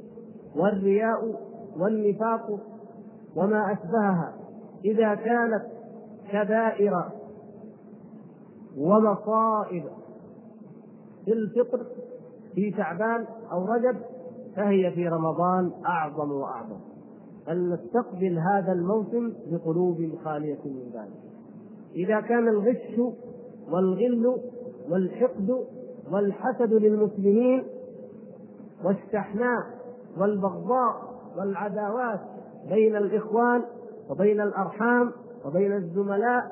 [0.57, 1.41] والرياء
[1.79, 2.61] والنفاق
[3.37, 4.35] وما أشبهها
[4.85, 5.67] إذا كانت
[6.33, 7.05] كبائر
[8.79, 9.85] ومصائب
[11.25, 11.87] في الفطر
[12.55, 13.97] في شعبان أو رجب
[14.57, 16.79] فهي في رمضان أعظم وأعظم.
[17.49, 21.21] أن نستقبل هذا الموسم بقلوب خالية من ذلك.
[21.95, 23.01] إذا كان الغش
[23.71, 24.37] والغل
[24.91, 25.67] والحقد
[26.13, 27.65] والحسد للمسلمين
[28.85, 29.63] والشحناء
[30.19, 32.21] والبغضاء والعداوات
[32.69, 33.63] بين الإخوان
[34.11, 35.13] وبين الأرحام
[35.45, 36.43] وبين الزملاء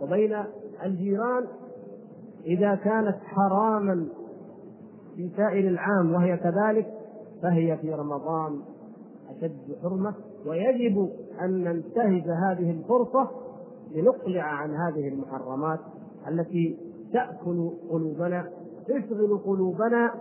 [0.00, 0.44] وبين
[0.84, 1.44] الجيران
[2.46, 4.06] إذا كانت حراما
[5.16, 6.97] في سائر العام وهي كذلك
[7.42, 8.60] فهي في رمضان
[9.30, 10.14] أشد حرمة
[10.46, 13.30] ويجب أن ننتهز هذه الفرصة
[13.94, 15.80] لنقلع عن هذه المحرمات
[16.28, 16.78] التي
[17.12, 18.50] تأكل قلوبنا
[18.86, 20.14] تشغل قلوبنا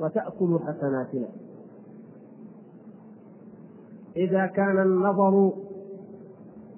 [0.00, 1.28] وتأكل حسناتنا
[4.16, 5.52] إذا كان النظر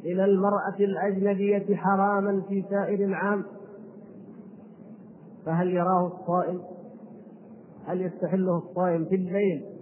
[0.04, 3.44] إلى المرأة الأجنبية حراما في سائر العام
[5.46, 6.60] فهل يراه الصائم؟
[7.86, 9.75] هل يستحله الصائم في الليل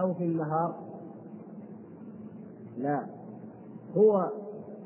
[0.00, 0.74] أو في النهار؟
[2.78, 3.06] لا.
[3.96, 4.30] هو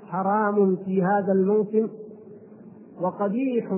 [0.07, 1.89] حرام في هذا الموسم
[3.01, 3.73] وقبيح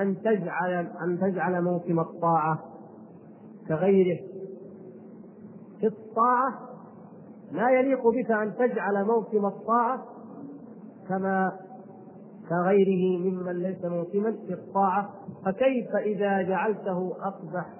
[0.00, 2.58] أن تجعل أن تجعل موسم الطاعة
[3.68, 4.20] كغيره.
[5.80, 6.68] في الطاعة
[7.52, 10.04] لا يليق بك أن تجعل موسم الطاعة
[11.08, 11.52] كما
[12.48, 15.10] كغيره ممن ليس موسما في الطاعة.
[15.44, 17.74] فكيف إذا جعلته أقبح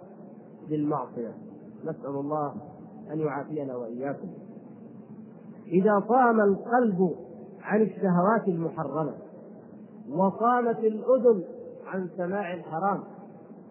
[0.69, 1.48] للمعصية
[1.85, 2.55] نسأل الله
[3.13, 4.29] أن يعافينا وإياكم.
[5.67, 7.15] إذا صام القلب
[7.63, 9.15] عن الشهوات المحرمة
[10.11, 11.45] وصامت الأذن
[11.87, 13.01] عن سماع الحرام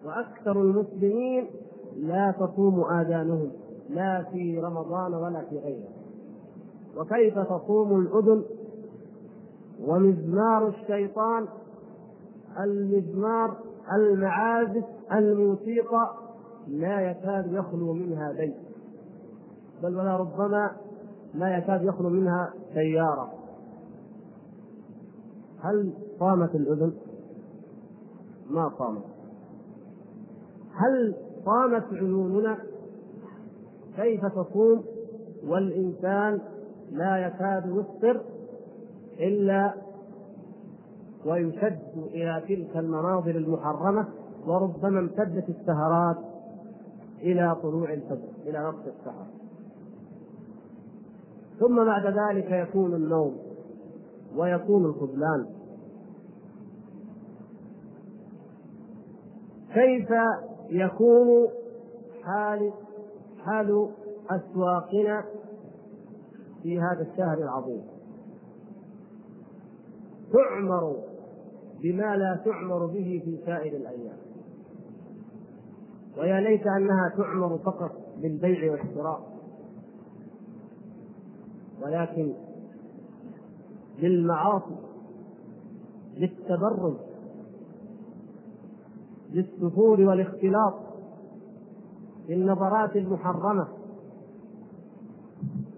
[0.04, 1.46] وأكثر المسلمين
[1.96, 3.50] لا تصوم آذانهم
[3.90, 5.88] لا في رمضان ولا في غيره.
[6.96, 8.44] وكيف تصوم الأذن؟
[9.80, 11.48] ومزمار الشيطان
[12.60, 13.56] المزمار
[13.92, 16.27] المعازف الموسيقى
[16.68, 18.56] لا يكاد يخلو منها بيت
[19.82, 20.70] بل ولا ربما
[21.34, 23.32] لا يكاد يخلو منها سيارة
[25.60, 26.92] هل صامت الأذن؟
[28.50, 29.04] ما صامت
[30.72, 32.58] هل صامت عيوننا؟
[33.96, 34.84] كيف تصوم
[35.46, 36.40] والإنسان
[36.92, 38.20] لا يكاد يفطر
[39.20, 39.74] إلا
[41.26, 44.08] ويشد إلى تلك المناظر المحرمة
[44.46, 46.16] وربما امتدت السهرات
[47.22, 49.26] إلى طلوع الفجر إلى وقت السحر.
[51.60, 53.38] ثم بعد ذلك يكون النوم
[54.36, 55.46] ويكون الخذلان.
[59.74, 60.08] كيف
[60.70, 61.48] يكون
[62.22, 62.72] حال
[63.38, 63.88] حال
[64.30, 65.24] أسواقنا
[66.62, 67.82] في هذا الشهر العظيم؟
[70.32, 70.96] تعمر
[71.82, 74.27] بما لا تعمر به في سائر الأيام.
[76.18, 79.38] ويا ليت أنها تعمر فقط بالبيع والشراء.
[81.82, 82.32] ولكن
[83.98, 84.76] للمعاصي
[86.16, 86.94] للتبرج
[89.32, 90.74] بالسفور والاختلاط
[92.28, 93.68] بالنظرات المحرمة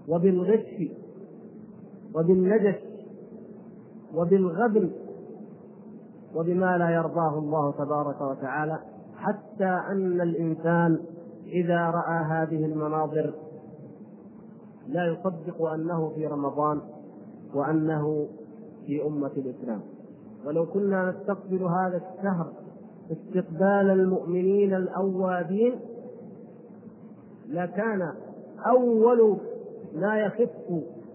[0.08, 0.90] وبالغش
[2.14, 2.78] وبالنجش
[4.14, 4.90] وبالغبن
[6.34, 8.78] وبما لا يرضاه الله تبارك وتعالى.
[9.20, 11.00] حتى أن الإنسان
[11.46, 13.34] إذا رأى هذه المناظر
[14.88, 16.80] لا يصدق أنه في رمضان
[17.54, 18.28] وأنه
[18.86, 19.80] في أمة الإسلام.
[20.46, 22.52] ولو كنا نستقبل هذا الشهر
[23.12, 25.80] استقبال المؤمنين الأوابين
[27.48, 28.12] لكان
[28.66, 29.36] أول
[29.94, 30.50] ما يخف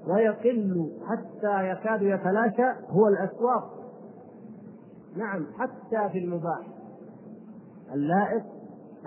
[0.08, 3.76] ويقل حتى يكاد يتلاشى هو الأسواق.
[5.16, 6.75] نعم حتى في المباح.
[7.94, 8.44] اللائق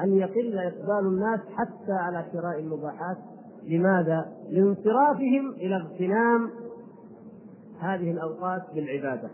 [0.01, 3.17] أن يقل إقبال الناس حتى على شراء المباحات.
[3.63, 6.51] لماذا؟ لانصرافهم إلى اغتنام
[7.81, 9.31] هذه الأوقات بالعبادة.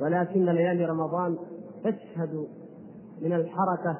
[0.00, 1.38] ولكن ليالي رمضان
[1.84, 2.46] تشهد
[3.22, 3.98] من الحركة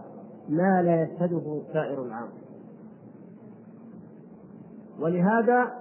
[0.48, 2.28] ما لا يشهده سائر العام.
[5.00, 5.72] ولهذا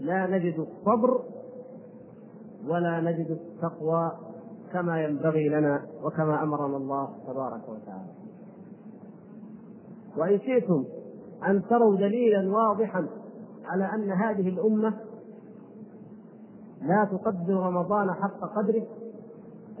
[0.00, 1.22] لا نجد الصبر
[2.68, 4.12] ولا نجد التقوى
[4.72, 8.10] كما ينبغي لنا وكما أمرنا الله تبارك وتعالى.
[10.16, 10.84] وإن شئتم
[11.48, 13.06] أن تروا دليلا واضحا
[13.64, 14.94] على أن هذه الأمة
[16.82, 18.86] لا تقدر رمضان حق قدره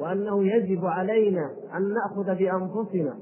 [0.00, 3.16] وأنه يجب علينا أن نأخذ بأنفسنا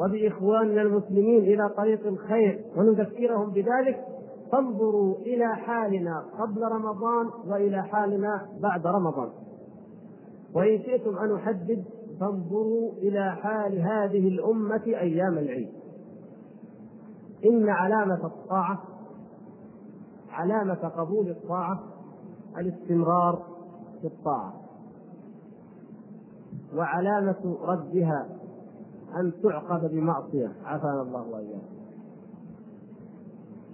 [0.00, 4.04] وبإخواننا المسلمين إلى طريق الخير ونذكرهم بذلك.
[4.52, 9.28] فانظروا إلى حالنا قبل رمضان وإلى حالنا بعد رمضان.
[10.56, 11.84] وإن شئتم أن أحدد
[12.20, 15.72] فانظروا إلى حال هذه الأمة أيام العيد.
[17.44, 18.82] إن علامة الطاعة
[20.30, 21.82] علامة قبول الطاعة
[22.58, 23.42] الاستمرار
[24.00, 24.54] في الطاعة.
[26.76, 28.28] وعلامة ردها
[29.20, 30.52] أن تعقب بمعصية.
[30.64, 31.76] عافانا الله وإياكم.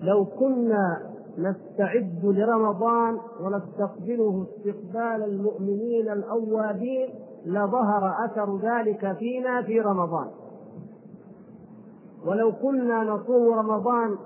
[0.01, 7.09] لو كنا نستعد لرمضان ونستقبله استقبال المؤمنين الأوابين
[7.47, 10.31] لظهر أثر ذلك فينا في رمضان.
[12.27, 14.17] ولو كنا نصوم رمضان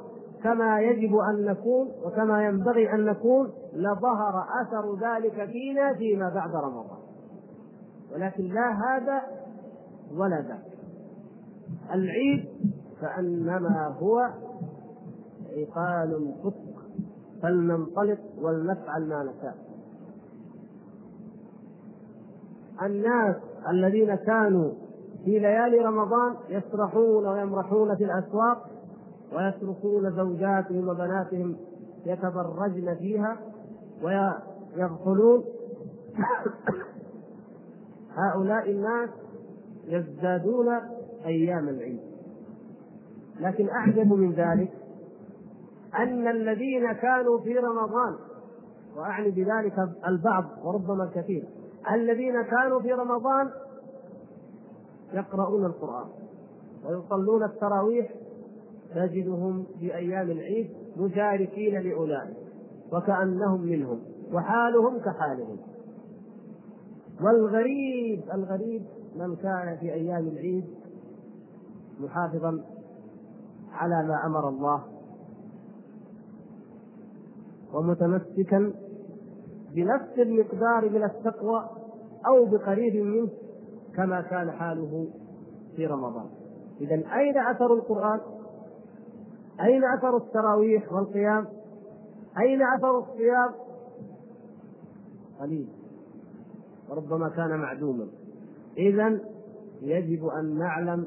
[0.43, 6.99] كما يجب أن نكون وكما ينبغي أن نكون لظهر أثر ذلك فينا فيما بعد رمضان.
[8.15, 9.23] ولكن لا هذا
[10.17, 10.63] ولا ذاك.
[11.95, 12.45] العيد
[13.01, 14.21] كأنما هو
[15.57, 16.66] عقال صدق
[17.43, 19.57] فلننطلق ولنفعل ما نشاء.
[22.83, 23.37] الناس
[23.71, 24.71] الذين كانوا
[25.25, 28.71] في ليالي رمضان يسرحون ويمرحون في الأسواق
[29.33, 31.57] ويتركون زوجاتهم وبناتهم
[32.07, 33.37] يتبرجن فيها
[34.03, 35.45] ويغفلون.
[38.15, 39.11] هؤلاء الناس
[39.85, 40.69] يزدادون
[41.27, 42.01] أيام العيد.
[43.41, 44.73] لكن أعجب من ذلك
[45.95, 48.17] أن الذين كانوا في رمضان
[48.97, 51.45] وأعني بذلك البعض وربما الكثير
[51.91, 53.51] الذين كانوا في رمضان
[55.13, 56.07] يقرؤون القرآن
[56.85, 58.11] ويصلون التراويح
[58.95, 62.37] تجدهم في أيام العيد مشاركين لأولئك
[62.93, 64.01] وكأنهم منهم
[64.33, 65.57] وحالهم كحالهم.
[67.23, 68.83] والغريب الغريب
[69.17, 70.65] من كان في أيام العيد
[72.01, 72.65] محافظا
[73.73, 74.83] على ما أمر الله
[77.77, 78.73] ومتمسكا
[79.75, 81.69] بنفس المقدار من التقوى
[82.27, 83.29] أو بقريب منه
[83.97, 85.09] كما كان حاله
[85.77, 86.27] في رمضان.
[86.81, 88.21] اذا أين أثر القرآن؟
[89.61, 91.47] أين أثر التراويح والقيام؟
[92.39, 93.51] أين أثر الصيام؟
[95.41, 95.69] قليل.
[96.91, 98.07] وربما كان معدوما.
[98.77, 99.21] اذا
[99.83, 101.07] يجب أن نعلم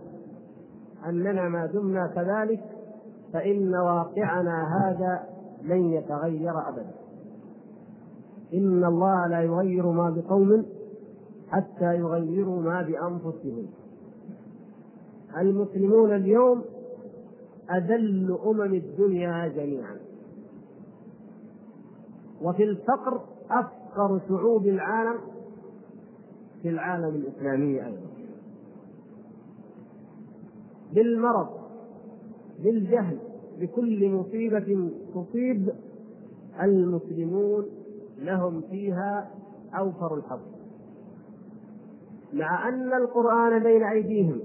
[1.05, 2.63] أننا ما دمنا كذلك
[3.33, 6.91] فإن واقعنا هذا لن يتغير أبدا.
[8.53, 10.65] إن الله لا يغير ما بقوم
[11.49, 13.67] حتى يغيروا ما بأنفسهم.
[15.37, 16.63] المسلمون اليوم
[17.71, 19.97] أذل أمم الدنيا جميعا.
[22.41, 23.21] وفي الفقر
[23.51, 25.19] أفقر شعوب العالم
[26.61, 28.09] في العالم الإسلامي أيضا.
[30.93, 31.49] بالمرض
[32.63, 33.28] بالجهل
[33.59, 35.69] بكل مصيبة تصيب
[36.63, 37.65] المسلمون
[38.17, 39.31] لهم فيها
[39.79, 40.39] أوفر الحظ.
[42.33, 44.41] مع أن القرآن بين أيديهم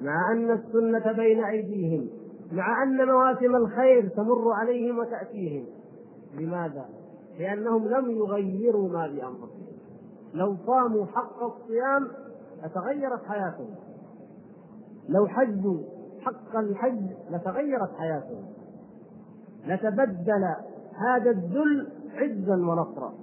[0.00, 2.08] مع أن السنة بين أيديهم
[2.52, 5.66] مع أن مواسم الخير تمر عليهم وتأتيهم.
[6.38, 6.88] لماذا؟
[7.38, 9.66] لأنهم لم يغيروا ما بأنفسهم.
[10.34, 12.08] لو صاموا حق الصيام
[12.64, 13.74] لتغيرت حياتهم.
[15.08, 18.44] لو حجوا حق الحج لتغيرت حياتهم
[19.66, 20.54] لتبدل
[20.94, 23.14] هذا الذل عزا ونصرا.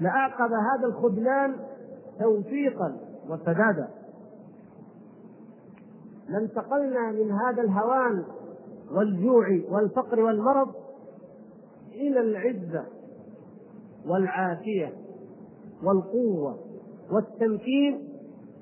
[0.00, 1.56] لأعقب هذا الخذلان
[2.20, 2.96] توفيقا
[3.28, 3.88] وسدادا.
[6.28, 8.24] لانتقلنا من هذا الهوان
[8.90, 10.74] والجوع والفقر والمرض
[11.92, 12.84] إلى العزة
[14.06, 14.92] والعافية
[15.82, 16.58] والقوة
[17.10, 18.13] والتمكين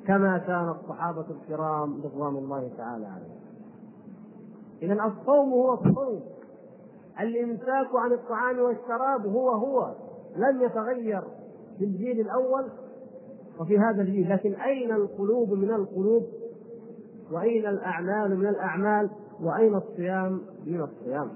[0.06, 3.40] كما كان الصحابة الكرام رضوان الله تعالى عليهم.
[4.82, 6.20] إذا الصوم هو الصوم.
[7.20, 9.94] الإمساك عن الطعام والشراب هو هو.
[10.36, 11.22] لم يتغير
[11.78, 12.64] في الجيل الأول
[13.60, 14.30] وفي هذا الجيل.
[14.30, 16.26] لكن أين القلوب من القلوب؟
[17.32, 19.10] وأين الأعمال من الأعمال؟
[19.42, 21.28] وأين الصيام من الصيام؟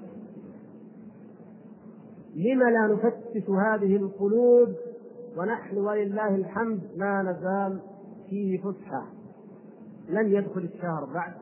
[2.37, 4.69] لم لا نفتش هذه القلوب
[5.37, 7.81] ونحن ولله الحمد؟ لا نزال.
[8.31, 9.07] في فسحة
[10.09, 11.33] لم يدخل الشهر بعد.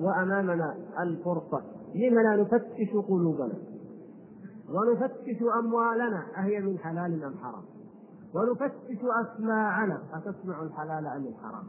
[0.00, 1.62] وأمامنا الفرصة.
[1.94, 3.54] لم لا نفتش قلوبنا؟
[4.68, 6.22] ونفتش أموالنا.
[6.38, 7.62] أهي من حلال أم حرام؟
[8.34, 10.02] ونفتش أسماعنا.
[10.12, 11.64] أتسمع الحلال أم الحرام؟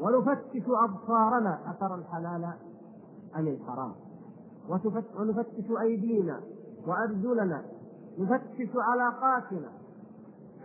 [0.00, 1.58] ونفتش أبصارنا.
[1.70, 2.44] أترى الحلال
[3.36, 3.92] أم الحرام؟
[5.18, 6.40] ونفتش أيدينا
[6.86, 7.62] وأرجلنا.
[8.18, 9.68] نفتش علاقاتنا.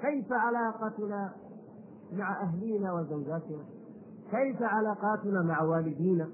[0.02, 1.34] كيف علاقتنا
[2.18, 3.63] مع أهلينا وزوجاتنا
[4.32, 6.30] كيف علاقاتنا مع والدينا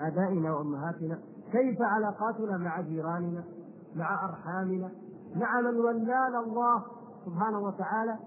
[0.00, 1.18] آبائنا وأمهاتنا
[1.52, 3.44] كيف علاقاتنا مع جيراننا
[3.96, 4.90] مع أرحامنا
[5.36, 6.84] مع من ولانا الله
[7.26, 8.18] سبحانه وتعالى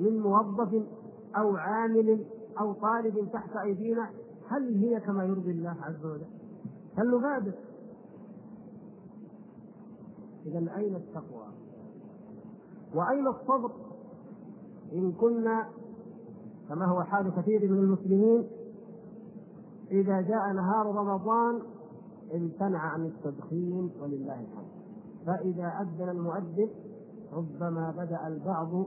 [0.00, 0.86] من موظف
[1.36, 2.26] أو عامل
[2.60, 4.10] أو طالب تحت أيدينا
[4.48, 6.26] هل هي كما يرضي الله عز وجل؟
[6.98, 7.54] هل نبادر؟
[10.46, 11.46] إذا أين التقوى؟
[12.94, 13.72] وأين الصبر؟
[14.92, 15.68] إن كنا
[16.68, 18.46] كما هو حال كثير من المسلمين
[19.90, 21.62] إذا جاء نهار رمضان
[22.34, 24.68] امتنع عن التدخين ولله الحمد.
[25.26, 26.68] فإذا أذن المؤذن
[27.32, 28.86] ربما بدأ البعض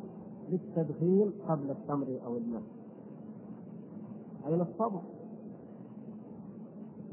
[0.49, 2.63] بالتدخين قبل التمر أو الماء.
[4.47, 5.01] أين الصبر؟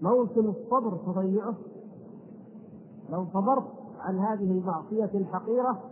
[0.03, 1.55] موسم الصبر تضيعه.
[3.11, 3.65] لو صبرت
[3.99, 5.83] عن هذه المعصية الحقيرة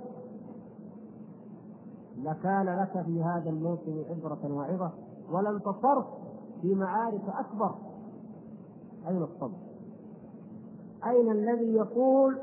[2.22, 4.90] لكان لك في هذا الموسم عبرة وعظة
[5.30, 6.06] ولم تصرف
[6.62, 7.74] في معارك أكبر.
[9.08, 9.56] أين الصبر؟
[11.06, 12.38] أين الذي يقول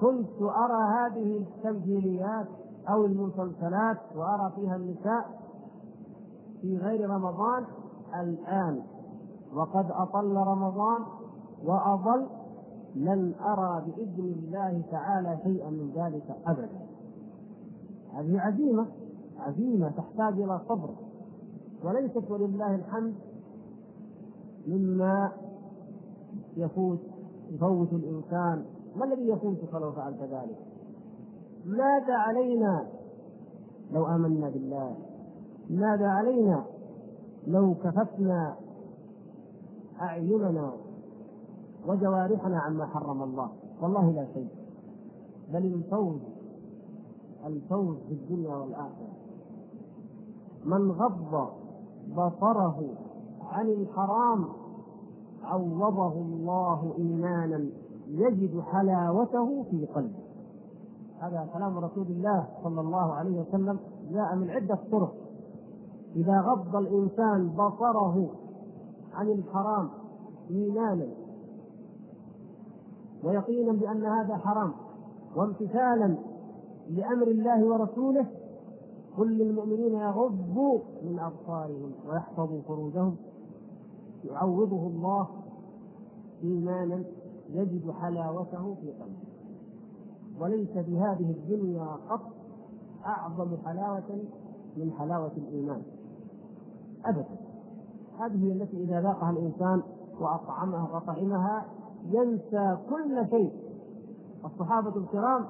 [0.00, 2.46] كنت أرى هذه التمثيليات
[2.88, 5.40] أو المسلسلات وأرى فيها النساء
[6.60, 7.64] في غير رمضان؟
[8.20, 8.82] الآن.
[9.54, 11.02] وقد أطل رمضان
[11.64, 12.26] وأضل
[12.94, 16.87] لن أرى بإذن الله تعالى شيئا من ذلك أبدا.
[18.14, 18.86] هذه عزيمة.
[19.38, 20.90] عزيمة تحتاج إلى صبر.
[21.84, 23.14] وليست ولله الحمد
[24.66, 25.32] مما
[26.56, 26.98] يفوت
[27.50, 28.64] يفوت الإنسان.
[28.96, 30.58] ما الذي يفوتك لو فعلت ذلك؟
[31.64, 32.86] ماذا علينا
[33.92, 34.96] لو آمنا بالله؟
[35.70, 36.64] ماذا علينا
[37.46, 38.56] لو كففنا
[40.00, 40.72] أعيننا
[41.86, 43.50] وجوارحنا عما حرم الله؟
[43.82, 44.48] والله لا شيء.
[45.52, 46.20] بل الفوز
[47.46, 49.08] الفوز في الدنيا والآخرة.
[50.64, 51.48] من غض
[52.12, 52.84] بصره
[53.42, 54.48] عن الحرام
[55.42, 57.66] عوضه الله إيمانا
[58.08, 60.28] يجد حلاوته في قلبه.
[61.20, 63.78] هذا كلام رسول الله صلى الله عليه وسلم
[64.10, 65.14] جاء من عدة طرق.
[66.16, 68.30] إذا غض الإنسان بصره
[69.14, 69.88] عن الحرام
[70.50, 71.08] إيمانا
[73.24, 74.72] ويقينا بأن هذا حرام
[75.36, 76.16] وامتثالا
[76.88, 78.26] لأمر الله ورسوله
[79.16, 83.16] كل المؤمنين يغضوا من أبصارهم ويحفظوا فروجهم.
[84.24, 85.28] يعوضه الله
[86.42, 87.04] إيمانا
[87.50, 89.28] يجد حلاوته في قلبه.
[90.40, 92.20] وليس بهذه الدنيا قط
[93.06, 94.18] أعظم حلاوة
[94.76, 95.82] من حلاوة الإيمان.
[97.04, 97.38] أبدا.
[98.18, 99.82] هذه التي إذا ذاقها الإنسان
[100.20, 101.64] وأطعمها وطعمها
[102.10, 103.52] ينسى كل شيء.
[104.44, 105.46] الصحابة الكرام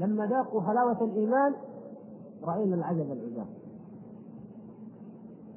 [0.00, 1.54] لما ذاقوا حلاوة الإيمان
[2.44, 3.46] رأينا العجب العجاب.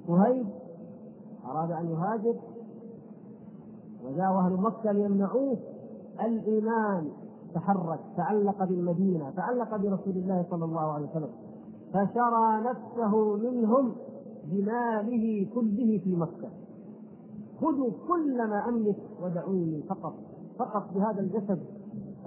[0.07, 0.47] وهيب
[1.45, 2.35] أراد أن يهاجر
[4.03, 5.57] وجاء أهل مكة ليمنعوه.
[6.21, 7.11] الإيمان
[7.53, 11.29] تحرك تعلق بالمدينة تعلق برسول الله صلى الله عليه وسلم.
[11.93, 13.95] فشرى نفسه منهم
[14.45, 16.49] بماله كله في مكة.
[17.61, 20.13] خذوا كل ما أملك ودعوني فقط
[20.59, 21.59] فقط بهذا الجسد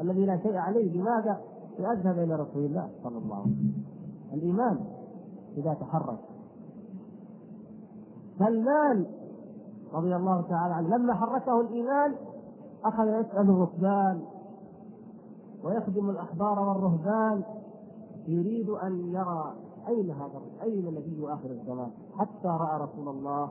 [0.00, 1.00] الذي لا شيء عليه.
[1.00, 1.40] لماذا؟
[1.78, 3.84] لأذهب إلى رسول الله صلى الله عليه وسلم.
[4.32, 4.80] الإيمان
[5.56, 6.18] إذا تحرك.
[8.38, 9.06] سلمان
[9.92, 12.14] رضي الله تعالى عنه لما حركه الإيمان
[12.84, 14.22] أخذ يسأل الركبان
[15.64, 17.42] ويخدم الأحبار والرهبان
[18.26, 19.54] يريد أن يرى
[19.88, 23.48] أين هذا أين نبي آخر الزمان حتى رأى رسول الله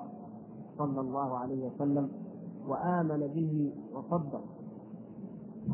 [0.78, 2.09] صلى الله عليه وسلم
[2.67, 4.41] وآمن به وصدق.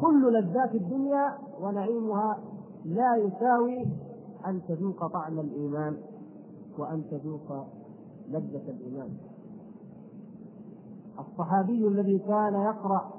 [0.02, 2.40] كل لذات الدنيا ونعيمها
[2.86, 3.88] لا يساوي
[4.48, 5.98] أن تذوق طعم الإيمان
[6.78, 7.66] وأن تذوق
[8.30, 9.10] لذة الإيمان.
[11.20, 13.18] الصحابي الذي كان يقرأ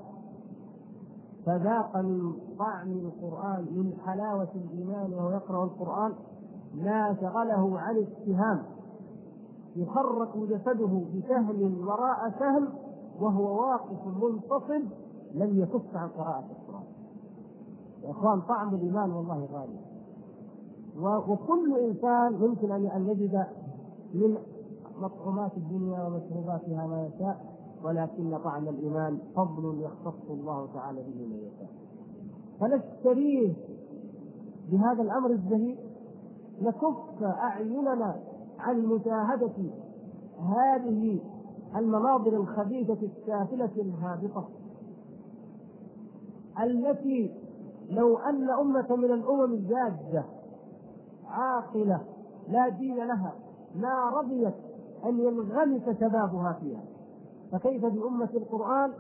[1.46, 6.12] فذاق من طعم القرآن من حلاوة الإيمان وهو يقرأ القرآن
[6.74, 8.62] ما شغله عن السهام
[9.76, 12.68] يخرق جسده بسهم وراء سهم
[13.20, 14.88] وهو واقف منتصب
[15.34, 16.84] لم يكف عن قراءة القرآن.
[18.02, 19.80] يا إخوان طعم الإيمان والله غالي.
[21.28, 23.46] وكل إنسان يمكن أن يجد
[24.14, 24.38] من
[24.98, 31.70] مطعومات الدنيا ومشروباتها ما يشاء ولكن طعم الإيمان فضل يختص الله تعالى به من يشاء.
[32.60, 33.54] فنشتريه
[34.70, 35.78] بهذا الأمر الزهيد
[36.62, 38.20] نكف أعيننا
[38.58, 39.70] عن مشاهدة
[40.40, 41.20] هذه
[41.76, 44.48] المناظر الخبيثة السافلة الهابطة.
[46.62, 47.34] التي
[47.90, 50.24] لو أن أمة من الأمم الجادة
[51.26, 52.00] عاقلة
[52.48, 53.32] لا دين لها
[53.74, 54.54] ما رضيت
[55.04, 56.82] أن ينغمس شبابها فيها.
[57.52, 58.92] فكيف بأمة القرآن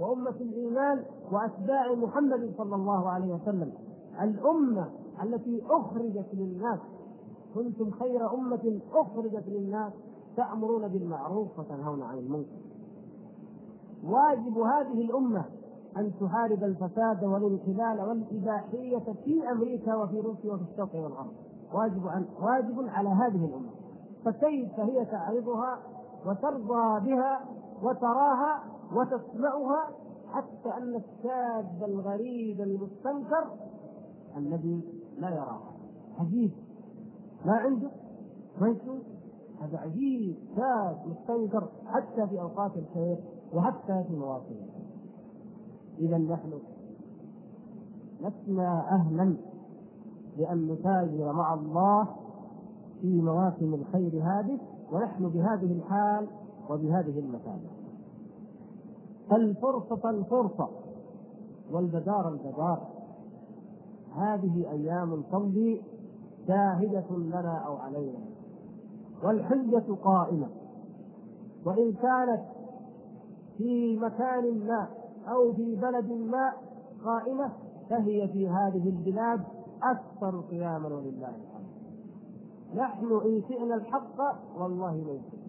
[0.00, 3.72] وأمة الإيمان وأتباع محمد صلى الله عليه وسلم؟
[4.22, 4.90] الأمة
[5.22, 6.78] التي أخرجت للناس.
[7.54, 9.92] كنتم خير أمة أخرجت للناس
[10.36, 12.62] تأمرون بالمعروف وتنهون عن المنكر.
[14.04, 15.44] واجب هذه الأمة
[15.96, 21.32] أن تحارب الفساد والانحلال والإباحية في أمريكا وفي روسيا وفي الشرق والغرب.
[21.74, 23.70] واجب أن واجب على هذه الأمة.
[24.24, 25.78] فكيف هي تعرضها
[26.26, 27.40] وترضى بها
[27.82, 28.62] وتراها
[28.92, 29.90] وتسمعها
[30.32, 33.44] حتى أن الشاب الغريب المستنكر
[34.36, 34.84] الذي
[35.18, 35.72] لا يراها
[36.18, 36.52] عجيب.
[37.46, 37.90] ما عنده؟
[38.60, 39.02] ما يشوف
[39.60, 40.36] هذا عجيب.
[40.56, 43.18] شاب مستنكر حتى في أوقات الخير
[43.54, 44.71] وحتى في مواطن
[45.98, 46.52] إذا نحن
[48.20, 49.36] لسنا أهلا
[50.36, 52.08] لأن نتاجر مع الله
[53.00, 54.58] في مواسم الخير هذه
[54.92, 56.26] ونحن بهذه الحال
[56.70, 57.70] وبهذه المكانة.
[59.32, 60.68] الفرصة الفرصة
[61.72, 62.88] والبدار البدار.
[64.16, 65.82] هذه أيام تمضي
[66.46, 68.18] شاهدة لنا أو علينا.
[69.24, 70.48] والحجة قائمة.
[71.66, 72.42] وإن كانت
[73.58, 74.88] في مكان ما
[75.28, 76.52] أو في بلد ما
[77.04, 77.52] قائمة
[77.90, 79.40] فهي في هذه البلاد
[79.82, 81.72] أكثر قياما ولله الحمد.
[82.74, 84.20] نحن إن شئنا الحق
[84.58, 85.42] والله ليس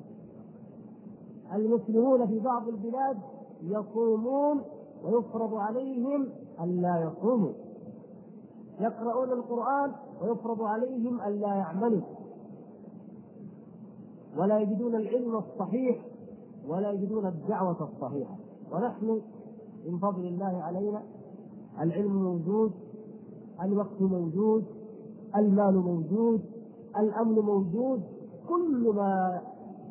[1.55, 3.17] المسلمون في بعض البلاد
[3.61, 4.61] يصومون
[5.03, 7.51] ويفرض عليهم أن لا يصوموا
[8.80, 12.01] يقرؤون القرآن ويفرض عليهم أن لا يعملوا.
[14.38, 16.05] ولا يجدون العلم الصحيح
[16.67, 18.36] ولا يجدون الدعوة الصحيحة.
[18.71, 19.21] ونحن
[19.88, 21.03] من فضل الله علينا
[21.81, 22.71] العلم موجود
[23.61, 24.65] الوقت موجود
[25.36, 26.41] المال موجود
[26.99, 28.01] الأمن موجود
[28.49, 29.41] كل ما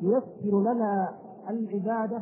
[0.01, 1.13] ييسر لنا
[1.49, 2.21] العبادة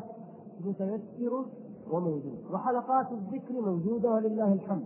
[0.65, 1.45] متيسر
[1.91, 2.39] وموجود.
[2.53, 4.85] وحلقات الذكر موجودة ولله الحمد.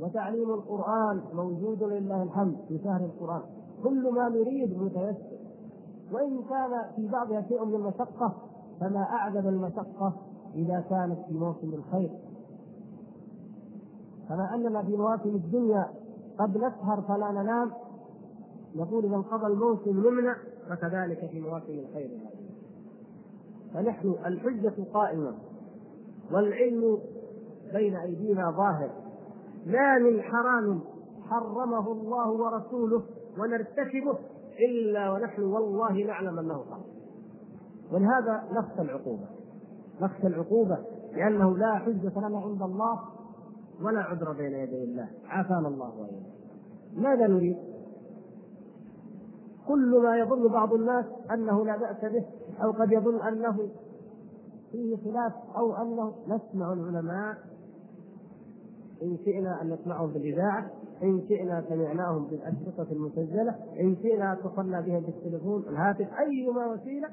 [0.00, 3.42] وتعليم القرآن موجود ولله الحمد في شهر القرآن.
[3.82, 5.36] كل ما نريد متيسر.
[6.12, 8.34] وإن كان في بعضها شيء من المشقة
[8.80, 10.12] فما اعذب المشقة
[10.56, 12.10] إذا كانت في موسم الخير.
[14.28, 15.86] كما اننا في مواسم الدنيا
[16.38, 17.70] قد نسهر فلا ننام
[18.76, 20.36] نقول إذا انقضى الموسم نمنع
[20.68, 22.10] فكذلك في مواسم الخير.
[23.74, 25.34] فنحن الحجة قائمة
[26.32, 26.98] والعلم
[27.72, 28.90] بين أيدينا ظاهر.
[29.66, 30.80] ما من حرام
[31.30, 33.02] حرمه الله ورسوله
[33.38, 34.18] ونرتكبه
[34.70, 36.84] إلا ونحن والله نعلم أنه حرام.
[37.92, 39.35] ولهذا نخشى العقوبة.
[40.00, 40.78] نخشى العقوبة
[41.12, 43.00] لأنه لا حجة لنا عند الله
[43.82, 45.08] ولا عذر بين يدي الله.
[45.28, 46.36] عافانا الله وإياكم.
[46.96, 47.56] ماذا نريد؟
[49.68, 52.24] كل ما يظن بعض الناس أنه لا بأس به
[52.62, 53.68] أو قد يظن أنه
[54.72, 57.36] فيه خلاف أو أنه نسمع العلماء
[59.02, 60.70] إن شئنا أن نسمعهم في الاذاعه
[61.02, 67.08] إن شئنا سمعناهم بالأشرطة المسجلة إن شئنا اتصلنا بهم بالتليفون الهاتف أيما وسيلة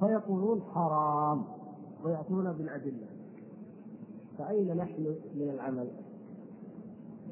[0.00, 1.44] فيقولون حرام.
[2.04, 3.06] ويأتون بالأدلة.
[4.38, 5.88] فأين نحن من العمل؟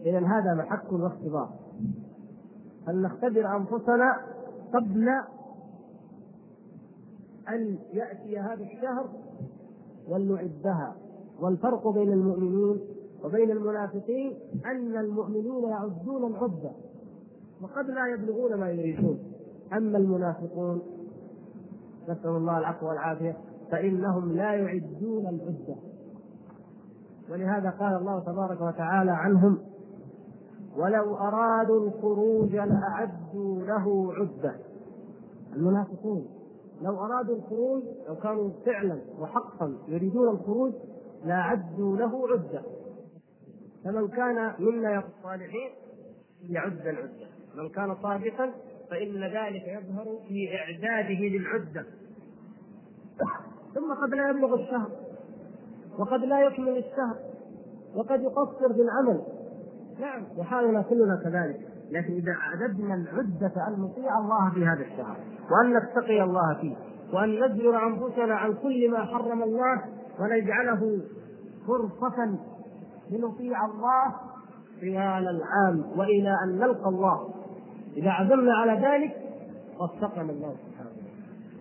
[0.05, 1.51] اذا هذا محك واختبار.
[2.89, 4.17] ان نختبر أنفسنا
[4.75, 5.09] قبل
[7.49, 9.09] أن يأتي هذا الشهر
[10.09, 10.97] ولنعدها
[11.41, 12.81] والفرق بين المؤمنين
[13.25, 14.33] وبين المنافقين
[14.67, 16.71] أن المؤمنين يعدون العدة
[17.63, 19.19] وقد لا يبلغون ما يريدون.
[19.73, 20.83] أما المنافقون
[22.09, 23.37] نسأل الله العفو والعافية.
[23.71, 25.77] فإنهم لا يعدون العدة
[27.31, 29.59] ولهذا قال الله تبارك وتعالى عنهم
[30.77, 34.57] ولو أرادوا الخروج لأعدوا له عدة.
[35.57, 36.27] المنافقون
[36.83, 40.73] لو أرادوا الخروج لو كانوا فعلا وحقا يريدون الخروج
[41.25, 42.63] لأعدوا له عدة.
[43.85, 45.71] فمن كان منا الصالحين
[46.43, 47.27] يعد العدة.
[47.55, 48.51] من كان صادقا
[48.91, 51.87] فإن ذلك يظهر في إعداده للعدة.
[53.77, 54.91] ثم قد لا يبلغ الشهر
[55.99, 57.17] وقد لا يكمل الشهر
[57.97, 59.23] وقد يقصر في العمل.
[60.01, 60.25] نعم.
[60.39, 61.61] وحالنا كلنا كذلك.
[61.91, 65.17] لكن إذا أعددنا العدة أن نطيع الله في هذا الشهر
[65.51, 66.77] وأن نتقي الله فيه
[67.13, 69.83] وأن نزجر أنفسنا عن كل ما حرم الله
[70.21, 71.01] ونجعله
[71.67, 72.39] فرصة
[73.11, 74.15] لنطيع الله
[74.81, 77.35] طوال العام وإلى أن نلقى الله.
[77.97, 79.17] إذا عزمنا على ذلك
[79.81, 80.57] وفقنا الله.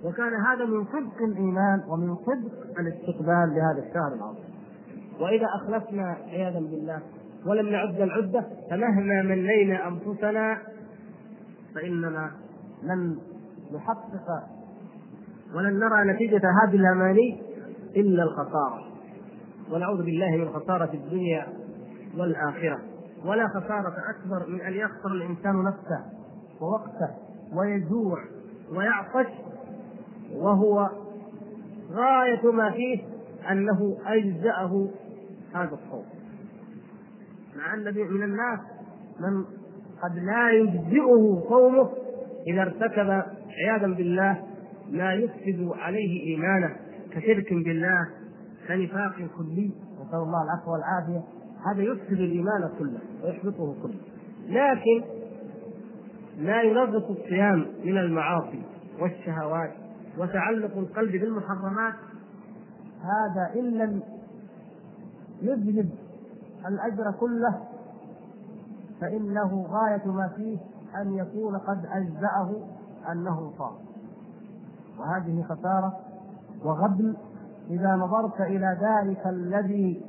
[0.04, 4.44] وكان هذا من صدق الإيمان ومن صدق الاستقبال لهذا الشهر العظيم.
[5.20, 7.02] وإذا أخلفنا عياذا بالله
[7.46, 10.58] ولم نعد العدة فمهما منينا أنفسنا
[11.76, 12.32] فإننا
[12.84, 13.18] لن
[13.76, 14.44] نحقق
[15.56, 17.42] ولن نرى نتيجة هذه الأماني
[17.96, 18.86] إلا الخسارة.
[19.72, 21.48] ونعوذ بالله من خسارة الدنيا
[22.18, 22.80] والآخرة.
[23.26, 26.06] ولا خسارة أكبر من أن يخسر الإنسان نفسه
[26.62, 27.10] ووقته
[27.54, 28.24] ويجوع
[28.76, 29.32] ويعطش
[30.34, 30.90] وهو
[31.92, 33.04] غاية ما فيه
[33.52, 34.90] أنه أجزأه
[35.54, 36.06] هذا الصوم
[37.58, 38.60] مع أن من الناس
[39.20, 39.46] من
[40.04, 41.90] قد لا يجزئه صومه
[42.48, 44.44] إذا ارتكب عياذا بالله
[44.92, 46.76] ما يفسد عليه إيمانه
[47.12, 48.08] كشرك بالله
[48.68, 51.24] كنفاق كلي نسأل الله العفو والعافية.
[51.72, 54.00] هذا يفسد الإيمان كله ويحبطه كله.
[54.48, 55.04] لكن
[56.40, 58.62] لا ينظف الصيام من المعاصي
[59.00, 59.85] والشهوات
[60.18, 61.94] وتعلق القلب بالمحرمات
[63.02, 64.02] هذا إن لم
[65.42, 65.90] يذهب
[66.68, 67.60] الأجر كله
[69.02, 70.58] فإنه غاية ما فيه
[71.02, 72.52] أن يكون قد أجزأه
[73.12, 73.74] أنه صام.
[75.00, 76.00] وهذه خسارة
[76.64, 77.16] وغبن
[77.70, 80.06] إذا نظرت إلى ذلك الذي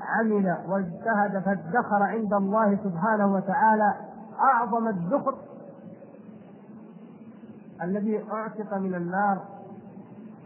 [0.00, 3.94] عمل واجتهد فادخر عند الله سبحانه وتعالى
[4.40, 5.34] أعظم الذخر
[7.82, 9.44] الذي أعتق من النار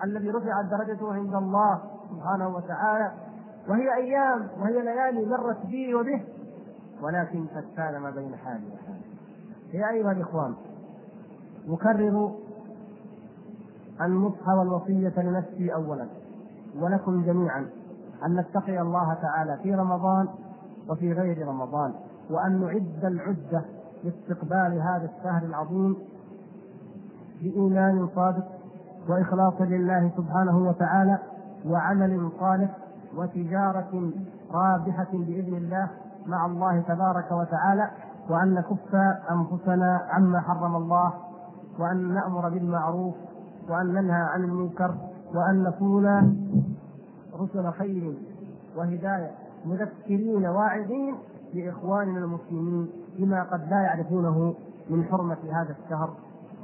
[0.05, 1.81] الذي رفعت درجته عند الله
[2.11, 3.13] سبحانه وتعالى.
[3.69, 6.23] وهي أيام وهي ليالي مرت بي وبه
[7.03, 9.03] ولكن فتان ما بين حالي وحالي.
[9.73, 10.55] يا أيها الإخوان
[11.69, 12.33] نكرر
[14.01, 16.07] النصح والوصية لنفسي أولا
[16.81, 17.67] ولكم جميعا
[18.27, 20.29] أن نتقي الله تعالى في رمضان
[20.89, 21.95] وفي غير رمضان
[22.31, 23.65] وأن نعد العدة
[24.05, 25.97] لاستقبال هذا الشهر العظيم
[27.43, 28.45] بإيمان صادق
[29.09, 31.19] وإخلاص لله سبحانه وتعالى
[31.67, 32.77] وعمل صالح
[33.17, 34.11] وتجارة
[34.51, 35.91] رابحة بإذن الله
[36.27, 37.91] مع الله تبارك وتعالى
[38.31, 38.95] وأن نكف
[39.31, 41.13] أنفسنا عما حرم الله
[41.79, 43.15] وأن نأمر بالمعروف
[43.69, 44.95] وأن ننهى عن المنكر
[45.35, 46.07] وأن نكون
[47.41, 48.15] رسل خير
[48.77, 49.31] وهداية
[49.67, 51.15] مذكرين واعظين
[51.55, 54.55] لإخواننا المسلمين بما قد لا يعرفونه
[54.91, 56.11] من حرمة هذا الشهر.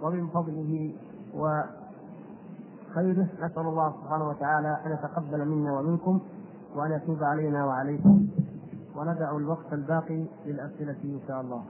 [0.02, 0.94] ومن فضله
[1.34, 6.20] وخيره نسأل الله سبحانه وتعالى أن يتقبل منا ومنكم
[6.74, 8.26] وأن يتوب علينا وعليكم
[8.96, 11.62] وندع الوقت الباقي للأسئلة إن شاء الله.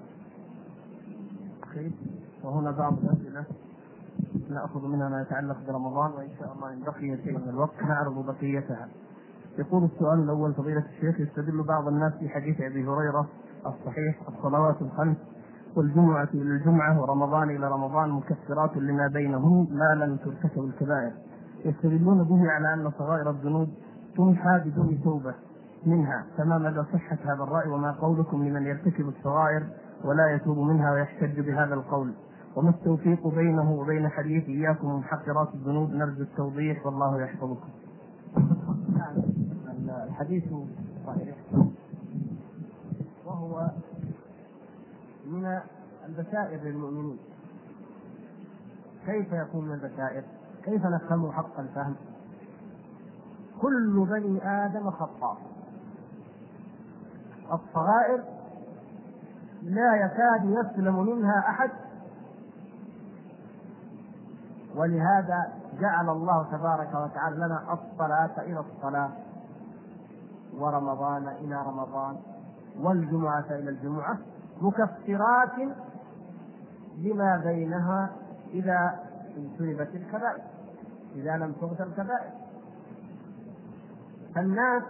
[2.44, 3.44] وهنا بعض الأسئلة
[4.50, 8.88] ناخذ منها ما يتعلق برمضان وإن شاء الله إن بقي شيء من الوقت نعرض بقيتها.
[9.58, 13.26] يقول السؤال الأول فضيلة الشيخ يستدل بعض الناس في حديث أبي هريرة
[13.66, 15.16] الصحيح الصلوات الخمس
[15.76, 21.12] والجمعة إلى الجمعة ورمضان إلى رمضان مكفرات لما بينهم ما لم ترتكب الكبائر.
[21.64, 23.68] يستدلون به على أن صغائر الذنوب
[24.16, 25.34] تمحى بدون توبة
[25.86, 29.62] منها فما مدى صحة هذا الرأي وما قولكم لمن يرتكب الصغائر
[30.04, 32.12] ولا يتوب منها ويحتج بهذا القول.
[32.56, 37.68] وما التوفيق بينه وبين حديث إياكم محقرات الذنوب؟ نرجو التوضيح والله يحفظكم.
[38.96, 39.16] نعم.
[40.08, 40.44] الحديث
[41.06, 41.36] صحيح.
[43.26, 43.70] وهو
[45.28, 45.60] من
[46.06, 47.18] البشائر للمؤمنين.
[49.06, 50.24] كيف يكون من البشائر؟
[50.64, 51.96] كيف نفهمه حق الفهم؟
[53.60, 55.36] كل بني آدم خطاء.
[57.52, 58.24] الصغائر
[59.62, 61.70] لا يكاد يسلم منها أحد.
[64.76, 69.10] ولهذا جعل الله تبارك وتعالى لنا الصلاة إلى الصلاة.
[70.54, 72.16] ورمضان إلى رمضان
[72.80, 74.18] والجمعة إلى الجمعة.
[74.60, 75.74] مكفرات
[76.98, 78.10] لما بينها
[78.50, 79.00] إذا
[79.36, 80.42] اجتنبت الكبائر
[81.14, 82.30] إذا لم تغفر الكبائر.
[84.34, 84.82] فالناس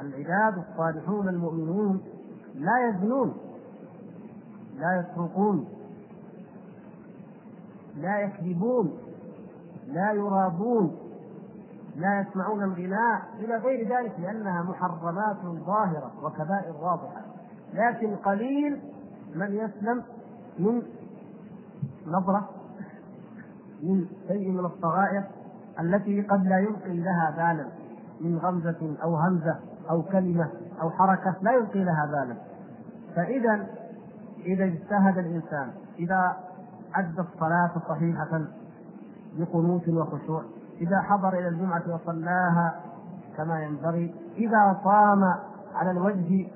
[0.00, 2.00] العباد الصالحون المؤمنون
[2.54, 3.34] لا يزنون
[4.76, 5.68] لا يسرقون
[7.96, 8.98] لا يكذبون
[9.86, 10.96] لا يرابون
[11.96, 15.36] لا يسمعون الغناء إلى غير ذلك لأنها محرمات
[15.66, 17.25] ظاهرة وكبائر واضحة.
[17.74, 18.80] لكن قليل
[19.34, 20.02] من يسلم
[20.58, 20.82] من
[22.06, 22.48] نظرة
[23.82, 25.24] من شيء من الصغائر
[25.80, 27.66] التي قد لا يلقي لها بالا
[28.20, 29.56] من غمزة أو همزة
[29.90, 30.50] أو كلمة
[30.82, 32.36] أو حركة لا يلقي لها بالا.
[33.16, 33.66] فإذا
[34.44, 36.36] إذا اجتهد الإنسان إذا
[36.94, 38.40] أدى الصلاة صحيحة
[39.38, 40.42] بقنوت وخشوع
[40.80, 42.80] إذا حضر إلى الجمعة وصلاها
[43.36, 45.24] كما ينبغي إذا صام
[45.74, 46.48] على الوجه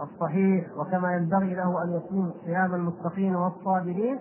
[0.00, 4.18] الصحيح وكما ينبغي له أن يصوم صيام المتقين والصابرين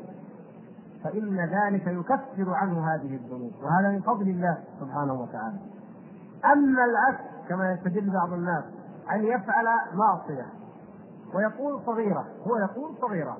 [1.03, 5.59] فإن ذلك يكفر عنه هذه الذنوب وهذا من فضل الله سبحانه وتعالى.
[6.45, 8.63] أما العكس كما يستدل بعض الناس
[9.11, 10.45] أن يفعل معصية
[11.35, 13.37] ويقول صغيرة هو يقول صغيرة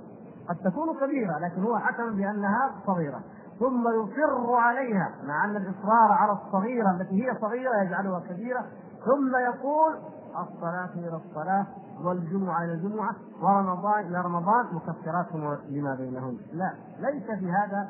[0.50, 3.20] قد تكون كبيرة لكن هو حكم بأنها صغيرة
[3.60, 8.66] ثم يصر عليها مع أن الإصرار على الصغيرة التي هي صغيرة يجعلها كبيرة
[9.06, 10.00] ثم يقول
[10.40, 11.66] الصلاة إلى الصلاة
[12.04, 15.36] والجمعة إلى الجمعة ورمضان إلى رمضان مكفرات
[15.70, 16.38] لما بينهن.
[16.54, 17.90] لا ليس في هذا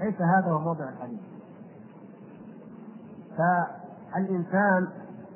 [0.00, 1.20] ليس هذا هو موضع الحديث.
[3.36, 4.88] فالإنسان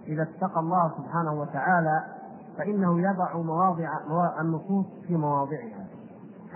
[0.07, 2.05] إذا اتقى الله سبحانه وتعالى
[2.59, 3.89] فإنه يضع مواضع
[4.41, 5.87] النصوص في مواضعها.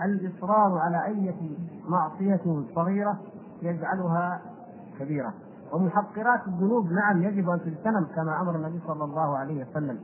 [0.03, 1.57] الإصرار على أية
[1.87, 3.19] معصية صغيرة
[3.61, 4.41] يجعلها
[4.99, 5.33] كبيرة.
[5.73, 9.99] ومحقرات الذنوب نعم يجب أن تجتنب كما أمر النبي صلى الله عليه وسلم.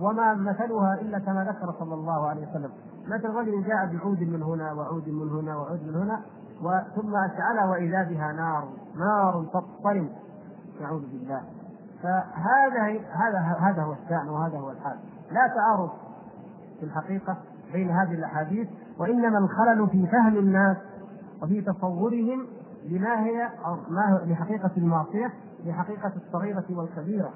[0.00, 2.70] وما مثلها إلا كما ذكر صلى الله عليه وسلم.
[3.08, 6.20] مثل رجل جاء بعود من هنا وعود من هنا وعود من هنا
[6.94, 10.08] ثم أشعل وإذا بها نار نار تضطرم
[10.80, 11.40] نعوذ بالله.
[12.02, 14.96] فهذا هذا هذا هو الشأن وهذا هو الحال.
[15.30, 15.90] لا تعارض
[16.80, 17.36] في الحقيقة
[17.72, 18.68] بين هذه الأحاديث
[18.98, 20.76] وإنما الخلل في فهم الناس
[21.42, 22.46] وفي تصورهم
[22.84, 23.48] لما هي
[23.88, 25.32] ما هو لحقيقة المعصية
[25.64, 27.30] لحقيقة الصغيرة والكبيرة.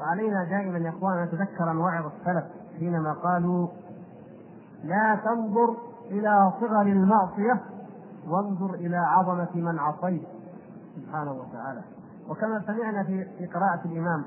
[0.00, 2.44] وعلينا دائما يا إخوان نتذكر مواعظ السلف
[2.78, 3.68] حينما قالوا
[4.84, 5.76] لا تنظر
[6.10, 7.60] إلى صغر المعصية
[8.28, 10.22] وانظر إلى عظمة من عصيت.
[10.96, 11.80] سبحانه وتعالى.
[12.28, 14.24] وكما سمعنا في في قراءة الإمام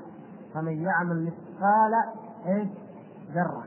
[0.54, 1.94] فمن يعمل مثقال
[2.46, 2.68] إيش
[3.34, 3.64] ذرة.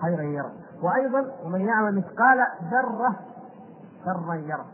[0.00, 0.52] خيرا يره
[0.82, 3.16] وأيضا ومن يعمل مثقال ذرة
[4.04, 4.66] شرا يره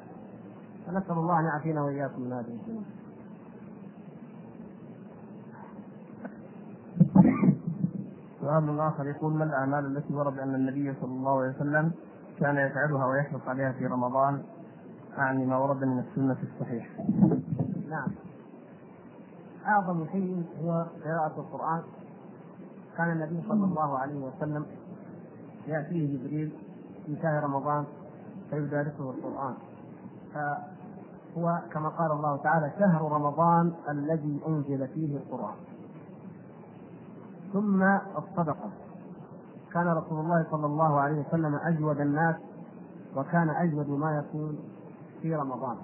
[0.86, 2.58] فنسأل الله أن يعافينا وإياكم من هذه
[8.40, 11.92] سؤال آخر يقول ما الأعمال التي ورد أن النبي صلى الله عليه وسلم
[12.40, 14.42] كان يفعلها ويحرص عليها في رمضان
[15.18, 16.90] أعني ما ورد من السنة الصحيح.
[17.90, 18.08] نعم.
[19.66, 21.82] أعظم شيء هو قراءة القرآن
[22.96, 24.66] كان النبي صلى الله عليه وسلم
[25.66, 26.52] يأتيه جبريل
[27.06, 27.84] في شهر رمضان
[28.50, 29.54] فيدارسه القرآن
[31.34, 35.54] فهو كما قال الله تعالى شهر رمضان الذي أنزل فيه القرآن.
[37.52, 37.82] ثم
[38.18, 38.70] الصدقة.
[39.72, 42.36] كان رسول الله صلى الله عليه وسلم أجود الناس
[43.16, 44.58] وكان أجود ما يكون
[45.22, 45.76] في رمضان.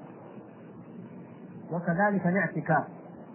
[1.72, 2.84] وكذلك الاعتكاف.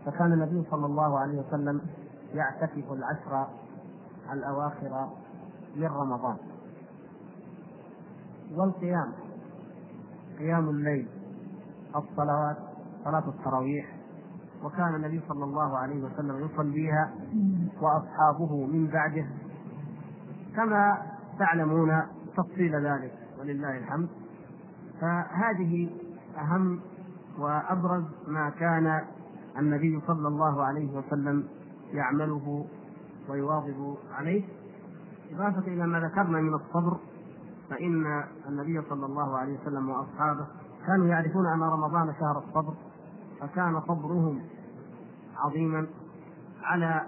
[0.05, 1.81] فكان النبي صلى الله عليه وسلم
[2.33, 3.47] يعتكف العشر
[4.33, 5.09] الأواخر
[5.75, 6.37] من رمضان.
[8.55, 9.11] والقيام.
[10.39, 11.24] قيام الليل.
[11.95, 12.57] الصلوات
[13.03, 13.85] صلاة التراويح
[14.63, 17.13] وكان النبي صلى الله عليه وسلم يصليها
[17.81, 19.25] وأصحابه من بعده.
[20.55, 20.97] كما
[21.39, 22.01] تعلمون
[22.37, 24.09] تفصيل ذلك ولله الحمد.
[25.01, 25.89] فهذه
[26.37, 26.79] أهم
[27.39, 29.01] وأبرز ما كان
[29.59, 31.47] النبي صلى الله عليه وسلم
[31.93, 32.65] يعمله
[33.29, 34.43] ويواظب عليه.
[35.31, 36.97] إضافة إلى ما ذكرنا من الصبر
[37.69, 40.47] فإن النبي صلى الله عليه وسلم وأصحابه
[40.87, 42.73] كانوا يعرفون أن رمضان شهر الصبر
[43.41, 44.41] فكان صبرهم
[45.37, 45.87] عظيما
[46.63, 47.01] على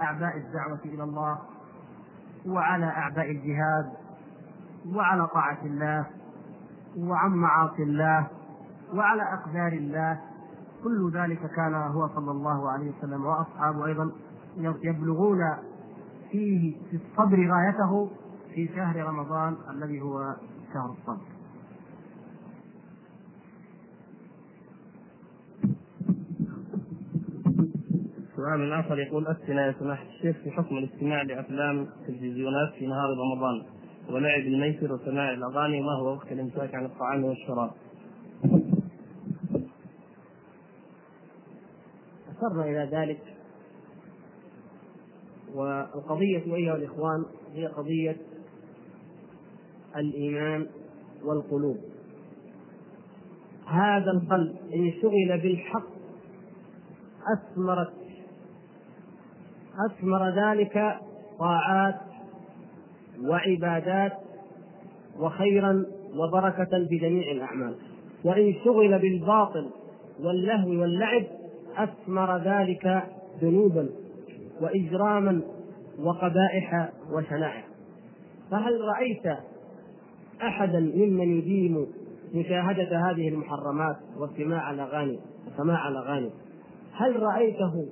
[0.00, 1.38] أعباء الدعوة إلى الله
[2.46, 3.92] وعلى أعباء الجهاد
[4.94, 6.06] وعلى طاعة الله
[6.96, 8.26] وعن معاصي الله
[8.94, 10.20] وعلى أقدار الله.
[10.84, 14.12] كل ذلك كان هو صلى الله عليه وسلم وأصحابه أيضا
[14.56, 15.38] يبلغون
[16.30, 18.10] فيه في الصبر غايته
[18.54, 20.36] في شهر رمضان الذي هو
[20.74, 21.37] شهر الصبر.
[28.38, 33.62] سؤال آخر يقول أفتنا يا سماحة الشيخ في حكم الاستماع لأفلام تلفزيونات في نهار رمضان
[34.10, 37.70] ولعب الميسر وسماع الأغاني ما هو وقت الإمساك عن الطعام والشراب؟
[42.36, 43.20] أشرنا إلى ذلك
[45.54, 47.24] والقضية أيها الإخوان
[47.54, 48.16] هي قضية
[49.96, 50.66] الإيمان
[51.24, 51.76] والقلوب
[53.66, 55.88] هذا القلب إن شغل بالحق
[57.36, 58.07] أثمرت
[59.86, 60.98] أثمر ذلك
[61.38, 61.94] طاعات
[63.22, 64.12] وعبادات
[65.18, 67.74] وخيرا وبركة في جميع الأعمال.
[68.24, 69.70] وإن شغل بالباطل
[70.20, 71.24] واللهو واللعب
[71.76, 73.02] أثمر ذلك
[73.42, 73.88] ذنوبا
[74.60, 75.40] وإجراما
[75.98, 77.64] وقبائح وشنائع
[78.50, 79.38] فهل رأيت
[80.42, 81.86] أحدا ممن يديم
[82.34, 86.30] مشاهدة هذه المحرمات واستماع الأغاني؟ وسماع الأغاني.
[86.92, 87.86] هل رأيته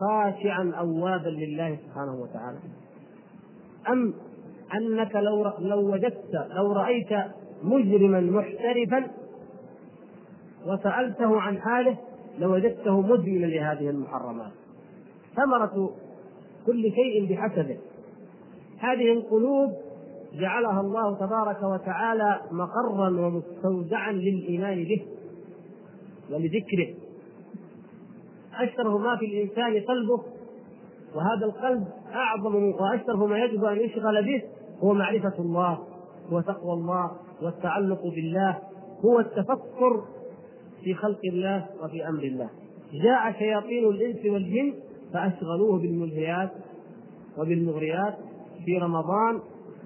[0.00, 2.58] خاشعا أوابا لله سبحانه وتعالى.
[3.88, 4.14] أم
[4.74, 7.12] أنك لو لو وجدت لو رأيت
[7.62, 9.10] مجرما محترفا
[10.66, 11.96] وسألته عن حاله
[12.38, 14.52] لوجدته مدمنا لهذه المحرمات.
[15.36, 15.90] ثمرة
[16.66, 17.78] كل شيء بحسبه.
[18.78, 19.70] هذه القلوب
[20.34, 25.02] جعلها الله تبارك وتعالى مقرا ومستودعا للإيمان به
[26.30, 27.07] ولذكره.
[28.58, 30.22] اشرف ما في الإنسان قلبه
[31.14, 31.84] وهذا القلب
[32.14, 34.42] أعظم واشرف ما يجب أن يشغل به
[34.82, 35.78] هو معرفة الله
[36.32, 37.10] وتقوى الله
[37.42, 38.58] والتعلق بالله
[39.04, 40.04] هو التفكر
[40.84, 42.50] في خلق الله وفي أمر الله.
[42.92, 44.74] جاء شياطين الإنس والجن
[45.12, 46.50] فأشغلوه بالملهيات
[47.38, 48.14] وبالمغريات
[48.64, 49.40] في رمضان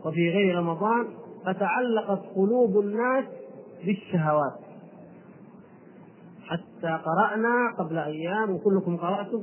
[0.05, 1.09] وفي غير رمضان
[1.47, 3.25] فتعلقت قلوب الناس
[3.85, 4.61] بالشهوات.
[6.53, 9.42] حتى قرأنا قبل أيام وكلكم قرأتم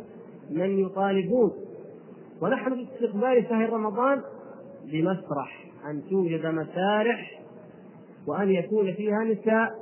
[0.49, 1.51] من يطالبون.
[2.41, 4.21] ونحن في استقبال شهر رمضان
[4.91, 7.41] بمسرح أن توجد مسارح
[8.27, 9.75] وأن يكون فيها نساء.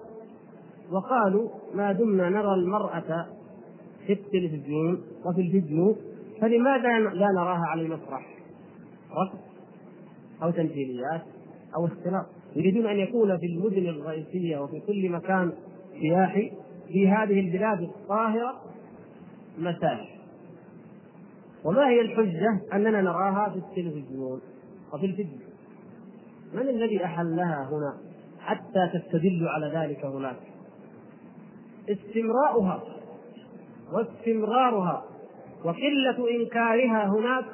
[0.91, 3.25] وقالوا ما دمنا نرى المرأة
[4.07, 5.95] في التلفزيون وفي الفيديو
[6.41, 8.37] فلماذا لا نراها على المسرح؟
[9.11, 9.39] رقص
[10.43, 11.21] أو تمثيليات
[11.75, 12.25] أو اختلاط.
[12.55, 15.51] يريدون أن يكون في المدن الرئيسية وفي كل مكان
[16.01, 16.51] سياحي.
[16.87, 18.61] في هذه البلاد الطاهرة
[19.57, 20.17] مساجد.
[21.65, 24.41] وما هي الحجة أننا نراها في التلفزيون
[24.93, 25.39] وفي الفيديو؟
[26.53, 27.97] من الذي أحلها هنا
[28.39, 30.37] حتى تستدل على ذلك هناك؟
[31.89, 32.83] استمراؤها
[33.93, 35.03] واستمرارها
[35.63, 37.45] وقلة إنكارها هناك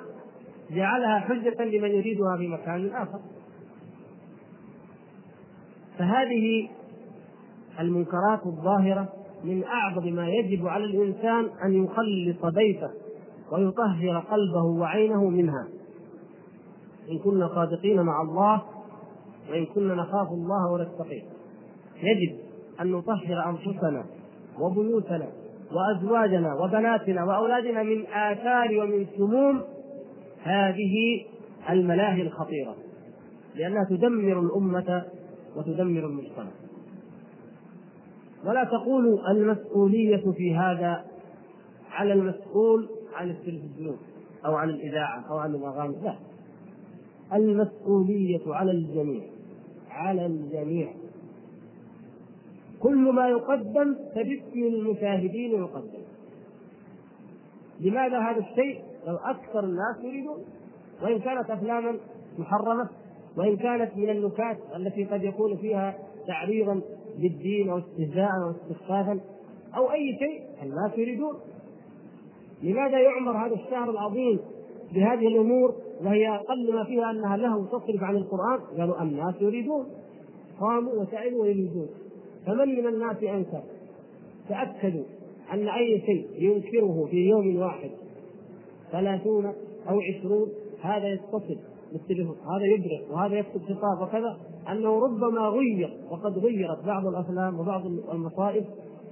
[0.72, 3.20] جعلها حجة لمن يريدها في مكان آخر.
[5.98, 6.70] فهذه
[7.80, 12.90] المنكرات الظاهرة من أعظم ما يجب على الإنسان أن يخلص بيته
[13.52, 15.68] ويطهر قلبه وعينه منها.
[17.12, 18.62] إن كنا صادقين مع الله
[19.50, 21.24] وإن كنا نخاف الله ونتقيه
[22.04, 22.38] يجب
[22.82, 24.06] أن نطهر أنفسنا
[24.60, 25.28] وبيوتنا
[25.72, 29.62] وأزواجنا وبناتنا وأولادنا من آثار ومن سموم
[30.44, 31.26] هذه
[31.70, 32.76] الملاهي الخطيرة.
[33.56, 35.04] لأنها تدمر الأمة
[35.56, 36.52] وتدمر المجتمع.
[38.46, 41.06] ولا تقولوا المسؤولية في هذا
[41.92, 43.98] على المسؤول عن التلفزيون
[44.46, 46.16] أو عن الإذاعة أو عن الأغاني لا.
[47.34, 49.24] المسؤولية على الجميع
[49.90, 50.94] على الجميع.
[52.80, 56.04] كل ما يقدم فباسم المشاهدين يقدم
[57.80, 60.44] لماذا هذا الشيء؟ لو أكثر الناس يريدون
[61.02, 61.98] وإن كانت أفلاما
[62.38, 62.90] محرمة
[63.38, 65.96] وإن كانت من النكات التي قد يكون فيها
[66.28, 66.82] تعريضا
[67.18, 69.20] للدين أو استهزاء أو استخفافا
[69.78, 71.36] أو أي شيء الناس يريدون
[72.64, 74.40] لماذا يعمر هذا الشهر العظيم
[74.94, 79.86] بهذه الأمور وهي أقل ما فيها أنها له تصرف عن القرآن؟ قالوا الناس يريدون
[80.60, 81.88] قاموا وسعدوا ويريدون.
[82.46, 83.64] فمن من الناس أنكر؟
[84.50, 85.04] تأكدوا
[85.54, 87.92] أن أي شيء ينكره في يوم واحد
[88.92, 89.46] ثلاثون
[89.90, 90.50] أو عشرون
[90.82, 91.58] هذا يتصل
[91.94, 94.38] بالتليفون هذا يدرك وهذا يكتب خطاب وكذا
[94.72, 98.66] أنه ربما غير وقد غيرت بعض الأفلام وبعض المصائب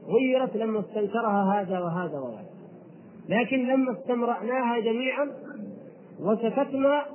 [0.07, 2.49] غيرت لما استنكرها هذا وهذا وهذا.
[3.29, 5.31] لكن لما استمرأناها جميعا
[6.19, 7.05] وسكتنا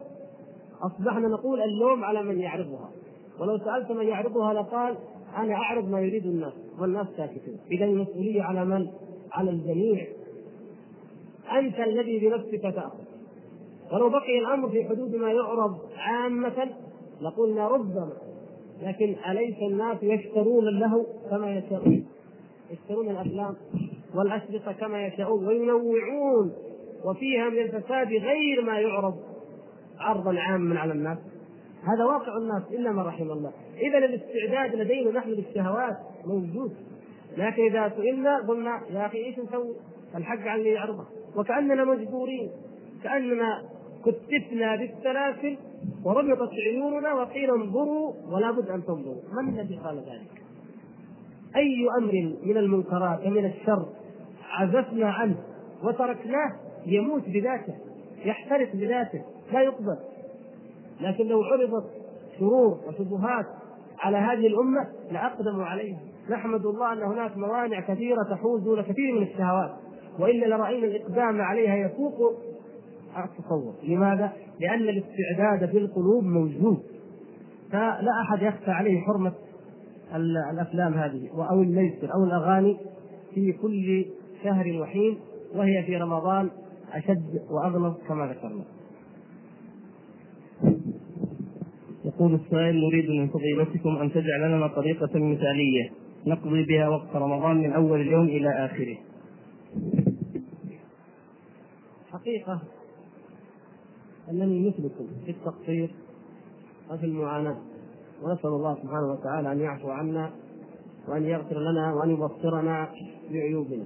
[0.83, 2.91] أصبحنا نقول اللوم على من يعرضها.
[3.41, 4.97] ولو سألت من يعرضها لقال
[5.37, 7.59] أنا أعرض ما يريد الناس والناس ساكتون.
[7.71, 8.87] اذا المسؤولية على من؟
[9.33, 10.07] على الجميع.
[11.59, 13.06] أنت الذي بنفسك تأخذ.
[13.93, 16.69] ولو بقي الأمر في حدود ما يعرض عامة
[17.21, 18.13] لقلنا ربما.
[18.83, 22.07] لكن أليس الناس يشترون اللهو كما يشاءون؟
[22.71, 23.57] يشترون الافلام
[24.15, 26.53] والأشرطة كما يشاءون وينوعون
[27.05, 29.15] وفيها من الفساد غير ما يعرض
[29.99, 31.19] عرضا عاما على الناس.
[31.83, 33.53] هذا واقع الناس إلا من رحم الله.
[33.77, 36.73] إذا الاستعداد لدينا نحن للشهوات موجود.
[37.37, 39.75] لكن إذا سئلنا قلنا يا أخي إيش نسوي؟
[40.15, 41.05] الحق عن اللي يعرضه
[41.37, 42.51] وكأننا مجبورين.
[43.03, 43.63] كأننا
[44.07, 45.57] كتفنا بالسلاسل
[46.05, 49.23] وربطت عيوننا وقيل انظروا ولا بد أن تنظروا.
[49.43, 50.43] من الذي قال ذلك؟
[51.57, 53.87] أي أمر من المنكرات ومن الشر
[54.51, 55.37] عزفنا عنه
[55.85, 56.53] وتركناه
[56.87, 57.75] يموت بذاته
[58.25, 59.97] يحترق بذاته لا يقبل.
[61.01, 61.91] لكن لو عرضت
[62.39, 63.47] شرور وشبهات
[63.99, 65.99] على هذه الأمة لأقدموا عليها.
[66.31, 69.71] نحمد الله أن هناك موانع كثيرة تحول دون كثير من الشهوات
[70.19, 72.33] وإلا لرأينا الإقدام عليها يفوق
[73.25, 76.83] التصور لماذا؟ لأن الاستعداد في القلوب موجود
[77.71, 79.33] فلا أحد يخفى عليه حرمة
[80.53, 82.77] الأفلام هذه أو الميسر أو الأغاني
[83.35, 84.05] في كل
[84.45, 85.19] شهر وحين
[85.55, 86.51] وهي في رمضان
[86.93, 88.65] أشد واغلظ كما ذكرنا.
[92.05, 95.91] يقول السائل نريد من فضيلتكم أن تجعل لنا طريقة مثالية
[96.27, 98.97] نقضي بها وقت رمضان من أول اليوم إلى آخره.
[102.13, 102.63] حقيقة
[104.31, 105.95] أنني مثلكم في التقصير
[106.91, 107.57] وفي المعاناة.
[108.23, 110.31] ونسأل الله سبحانه وتعالى أن يعفو عنا
[111.09, 112.89] وأن يغفر لنا وأن يبصرنا
[113.31, 113.85] بعيوبنا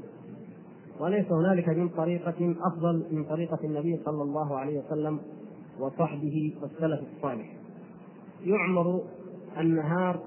[1.00, 5.20] وليس هنالك من طريقة أفضل من طريقة النبي صلى الله عليه وسلم
[5.80, 7.52] وصحبه والسلف الصالح.
[8.44, 9.02] يعمر
[9.58, 10.20] النهار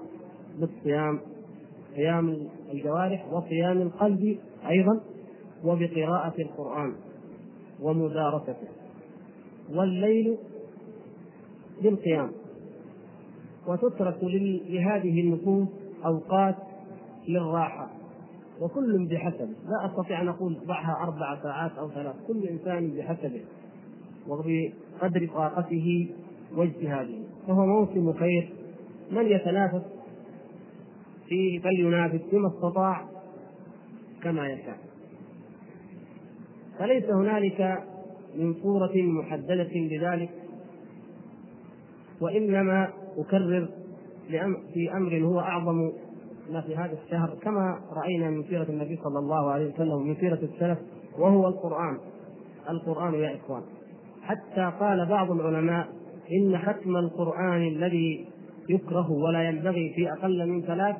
[0.58, 1.20] بالصيام
[1.94, 4.38] صيام الجوارح وصيام القلب
[4.68, 5.00] أيضا
[5.64, 6.92] وبقراءة القرآن
[7.82, 8.83] ومدارسته.
[9.72, 10.38] والليل
[11.82, 12.32] بالقيام
[13.66, 14.18] وتترك
[14.68, 15.68] لهذه النفوس
[16.04, 16.56] أوقات
[17.28, 17.90] للراحة.
[18.60, 22.14] وكل بحسبه لا أستطيع أن أقول ضعها أربع ساعات أو ثلاث.
[22.28, 23.40] كل إنسان بحسبه
[24.28, 26.08] وبقدر طاقته
[26.56, 27.18] واجتهاده.
[27.46, 28.52] فهو موسم خير.
[29.10, 29.82] من يتنافس
[31.28, 33.06] فيه فلينافس بما استطاع
[34.22, 34.78] كما يشاء.
[36.78, 37.84] فليس هنالك
[38.36, 40.30] من صورة محددة لذلك
[42.20, 43.68] وإنما أكرر
[44.74, 45.92] في أمر هو أعظم
[46.50, 50.38] ما في هذا الشهر كما رأينا من سيرة النبي صلى الله عليه وسلم ومن سيرة
[50.42, 50.78] السلف
[51.18, 51.98] وهو القرآن.
[52.70, 53.62] القرآن يا إخوان.
[54.22, 55.88] حتى قال بعض العلماء
[56.32, 58.26] إن ختم القرآن الذي
[58.68, 60.96] يكره ولا ينبغي في أقل من ثلاث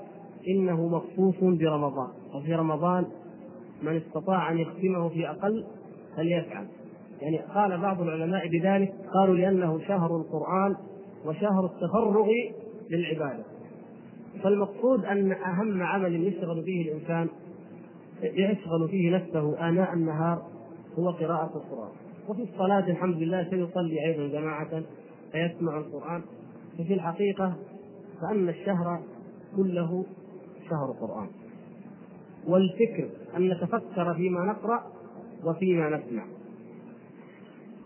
[0.49, 2.09] إنه مخصوص برمضان.
[2.35, 3.07] وفي رمضان
[3.82, 5.64] من استطاع أن يختمه في أقل
[6.16, 6.66] فليفعل.
[7.25, 10.77] يعني قال بعض العلماء بذلك قالوا لأنه شهر القرآن
[11.27, 12.27] وشهر التفرغ
[12.91, 13.45] للعبادة.
[14.43, 17.29] فالمقصود أن أهم عمل يشغل به الإنسان
[18.22, 20.43] يشغل فيه نفسه آناء النهار
[20.99, 21.91] هو قراءة القرآن.
[22.29, 24.83] وفي الصلاة الحمد لله سيصلي أيضا جماعة
[25.33, 26.22] فيسمع القرآن.
[26.79, 27.57] ففي الحقيقة
[28.20, 29.01] فأن الشهر
[29.57, 30.05] كله
[30.70, 31.29] شهر قرآن.
[32.49, 34.83] والفكر أن نتفكر فيما نقرأ
[35.45, 36.34] وفيما نسمع.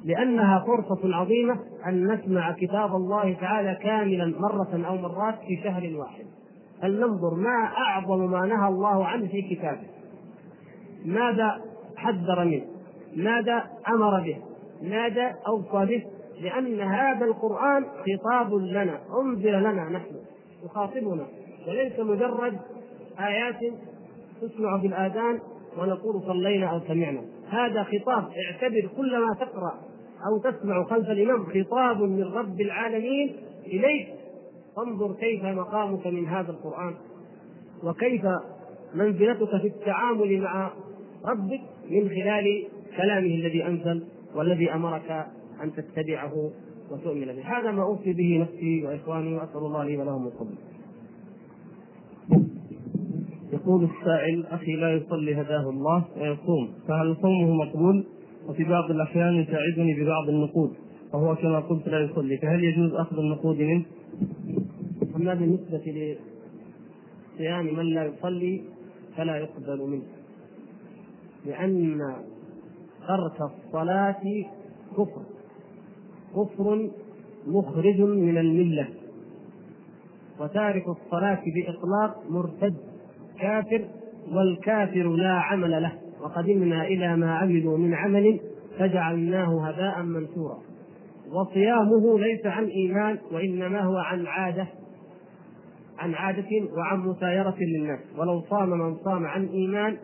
[0.04, 6.24] لأنها فرصة عظيمة أن نسمع كتاب الله تعالى كاملا مرة أو مرات في شهر واحد.
[6.82, 9.86] فلننظر ما أعظم ما نهى الله عنه في كتابه؟
[11.04, 11.60] ماذا
[11.96, 12.66] حذر منه؟
[13.16, 14.36] ماذا أمر به؟
[14.82, 16.04] ماذا أوصى به؟
[16.40, 20.16] لأن هذا القرآن خطاب لنا أنزل لنا نحن
[20.64, 21.26] يخاطبنا.
[21.68, 22.58] وليس مجرد
[23.20, 23.74] آيات
[24.40, 25.40] تسمع بالآذان
[25.78, 27.20] ونقول صلينا أو سمعنا.
[27.50, 29.74] هذا خطاب اعتبر كل ما تقرأ
[30.26, 33.36] أو تسمع خلف الإمام خطاب من رب العالمين
[33.66, 34.08] إليك
[34.76, 36.94] فانظر كيف مقامك من هذا القرآن
[37.84, 38.22] وكيف
[38.94, 40.70] منزلتك في التعامل مع
[41.24, 42.64] ربك من خلال
[42.96, 45.26] كلامه الذي أنزل والذي أمرك
[45.62, 46.50] أن تتبعه
[46.90, 47.58] وتؤمن به.
[47.58, 50.54] هذا ما أوصي به نفسي وإخواني وأسأل الله لي ولهم الفضل
[53.58, 56.68] يقول السائل أخي لا يصلي هداه الله ويصوم.
[56.88, 58.04] فهل صومه مقبول؟
[58.48, 60.70] وفي بعض الأحيان يساعدني ببعض النقود.
[61.14, 62.38] وهو كما قلت لا يصلي.
[62.38, 63.84] فهل يجوز أخذ النقود منه؟
[65.16, 66.16] أما بالنسبة
[67.36, 68.62] لصيام من لا يصلي
[69.16, 70.02] فلا يقبل منه.
[71.46, 71.98] لأن
[73.08, 74.22] ترك الصلاة
[74.92, 75.22] كفر.
[76.36, 76.90] كفر
[77.46, 78.88] مخرج من الملة.
[80.40, 82.97] وتارك الصلاة بإطلاق مرتد.
[83.40, 83.84] كافر
[84.32, 85.92] والكافر لا عمل له.
[86.20, 88.40] وقدمنا إلى ما عملوا من عمل
[88.78, 90.58] فجعلناه هباء منثورا.
[91.32, 94.66] وصيامه ليس عن إيمان وإنما هو عن عادة
[95.98, 98.00] عن عادة وعن مسايرة للناس.
[98.18, 99.96] ولو صام من صام عن إيمان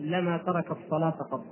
[0.00, 1.44] لما ترك الصلاة قط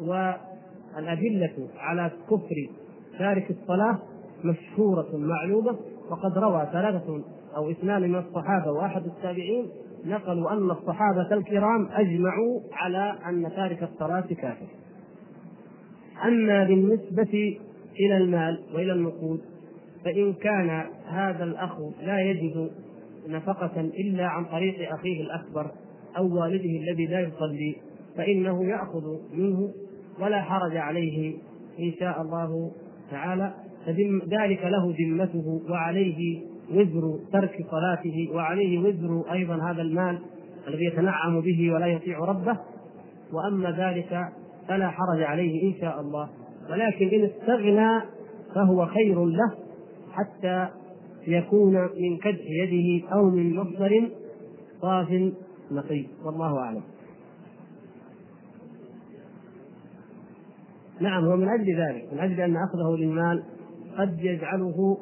[0.00, 2.68] والأدلة على كفر
[3.18, 3.98] تارك الصلاة
[4.44, 5.76] مشهورة معلومة
[6.10, 7.22] وقد روى ثلاثة
[7.56, 9.66] أو اثنان من الصحابة وأحد التابعين
[10.06, 14.66] نقلوا أن الصحابة الكرام أجمعوا على أن تارك الصلاة كافر
[16.24, 17.58] أما بالنسبة
[18.00, 19.40] إلى المال وإلى النقود
[20.04, 22.70] فإن كان هذا الأخ لا يجد
[23.28, 25.70] نفقة إلا عن طريق أخيه الأكبر
[26.16, 27.76] أو والده الذي لا يصلي
[28.16, 29.70] فإنه يأخذ منه
[30.20, 31.34] ولا حرج عليه
[31.78, 32.72] إن شاء الله
[33.10, 33.54] تعالى
[34.28, 36.40] ذلك له ذمته وعليه
[36.70, 40.18] وزر ترك صلاته وعليه وزر أيضا هذا المال
[40.68, 42.56] الذي يتنعم به ولا يطيع ربه.
[43.32, 44.28] وأما ذلك
[44.68, 46.28] فلا حرج عليه إن شاء الله.
[46.70, 48.00] ولكن إن استغنى
[48.54, 49.54] فهو خير له
[50.12, 50.68] حتى
[51.26, 54.08] يكون من كدح يده أو من مصدر
[54.80, 55.32] صاف
[55.70, 56.04] نقي.
[56.24, 56.82] والله أعلم.
[61.00, 63.42] نعم هو من أجل ذلك من أجل أن أخذه للمال
[63.98, 64.98] قد يجعله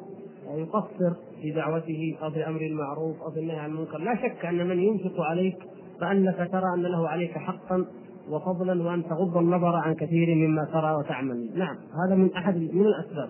[0.55, 3.97] يقصر في دعوته أو في الأمر المعروف أو في النهي عن المنكر.
[3.97, 5.57] لا شك أن من ينفق عليك
[6.01, 7.85] فأنك ترى أن له عليك حقا
[8.29, 11.49] وفضلا وأن تغض النظر عن كثير مما ترى وتعمل.
[11.55, 13.29] نعم هذا من أحد من الأسباب.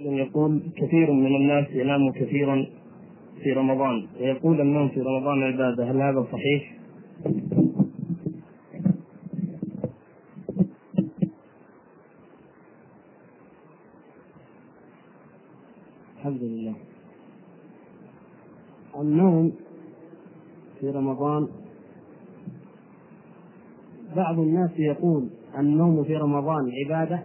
[0.00, 2.66] يقول كثير من الناس ينام كثيرا
[3.42, 6.78] في رمضان ويقول النوم في رمضان عبادة هل هذا صحيح؟
[16.18, 16.74] الحمد لله
[19.02, 19.52] النوم
[20.80, 21.48] في رمضان.
[24.16, 25.28] بعض الناس يقول
[25.58, 27.22] النوم في رمضان عبادة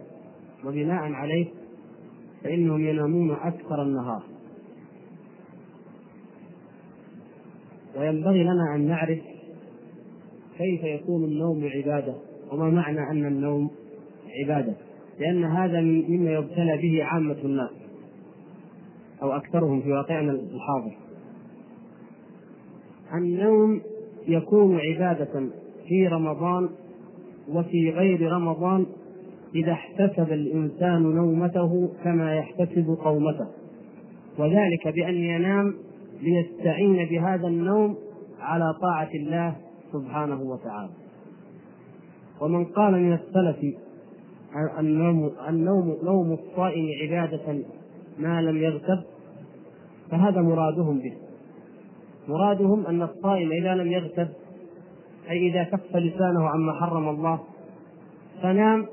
[0.64, 1.46] وبناء عليه
[2.42, 4.22] فإنهم ينامون أكثر النهار.
[7.98, 9.18] وينبغي لنا أن نعرف
[10.58, 12.14] كيف يكون النوم عبادة
[12.52, 13.70] وما معنى أن النوم
[14.44, 14.74] عبادة
[15.18, 17.70] لأن هذا مما يبتلى به عامة الناس
[19.22, 21.07] أو أكثرهم في واقعنا الحاضر.
[23.14, 23.80] النوم
[24.28, 25.48] يكون عبادة
[25.88, 26.68] في رمضان
[27.48, 28.86] وفي غير رمضان
[29.54, 33.46] إذا احتسب الإنسان نومته كما يحتسب قومته.
[34.38, 35.74] وذلك بأن ينام
[36.22, 37.96] ليستعين بهذا النوم
[38.40, 39.56] على طاعة الله
[39.92, 40.92] سبحانه وتعالى.
[42.40, 43.76] ومن قال من السلف
[44.78, 47.62] النوم النوم نوم الصائم عبادة
[48.18, 49.02] ما لم يغتب
[50.10, 51.27] فهذا مرادهم به.
[52.28, 54.28] مرادهم أن الصائم إذا لم يغتب
[55.30, 57.40] أي إذا كف لسانه عما حرم الله
[58.42, 58.86] فنام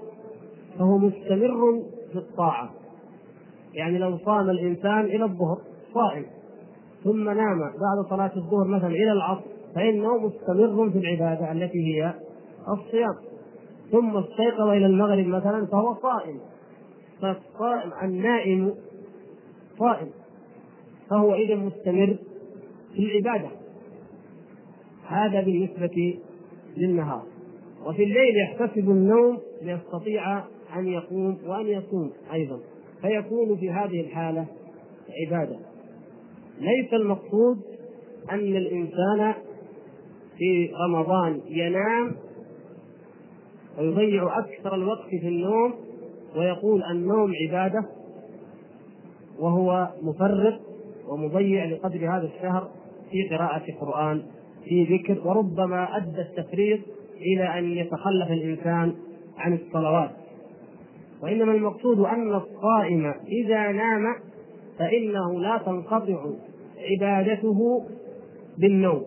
[0.80, 2.70] فهو مستمر في الطاعة.
[3.74, 5.58] يعني لو صام الإنسان إلى الظهر
[5.94, 6.26] صائم
[7.04, 9.42] ثم نام بعد صلاة الظهر مثلا إلى العصر
[9.76, 12.14] فإنه مستمر في العبادة التي هي
[12.68, 13.16] الصيام.
[13.92, 16.40] ثم استيقظ إلى المغرب مثلا فهو صائم.
[17.22, 18.74] فالصائم النائم
[19.80, 20.10] صائم
[21.10, 22.18] فهو إذا مستمر
[22.96, 23.49] في العبادة.
[25.07, 26.19] هذا بالنسبة
[26.78, 27.24] للنهار.
[27.86, 30.38] وفي الليل يحتسب النوم ليستطيع
[30.76, 32.60] أن يقوم وأن يصوم أيضا.
[33.02, 34.45] فيكون في هذه الحالة
[35.26, 35.60] عبادة.
[36.60, 37.61] ليس المقصود
[38.32, 39.34] أن الإنسان
[40.38, 42.15] في رمضان ينام
[43.80, 45.74] ويضيع أكثر الوقت في النوم
[46.36, 47.86] ويقول النوم عبادة
[49.40, 50.60] وهو مفرط
[51.07, 52.72] ومضيع لقدر هذا الشهر
[53.16, 54.24] في قراءة قرآن
[54.64, 56.80] في ذكر وربما أدى التفريط
[57.18, 58.94] إلى أن يتخلف الإنسان
[59.38, 60.12] عن الصلوات.
[61.24, 64.16] وإنما المقصود أن الصائم إذا نام
[64.80, 66.26] فإنه لا تنقطع
[66.92, 67.86] عبادته
[68.58, 69.04] بالنوم.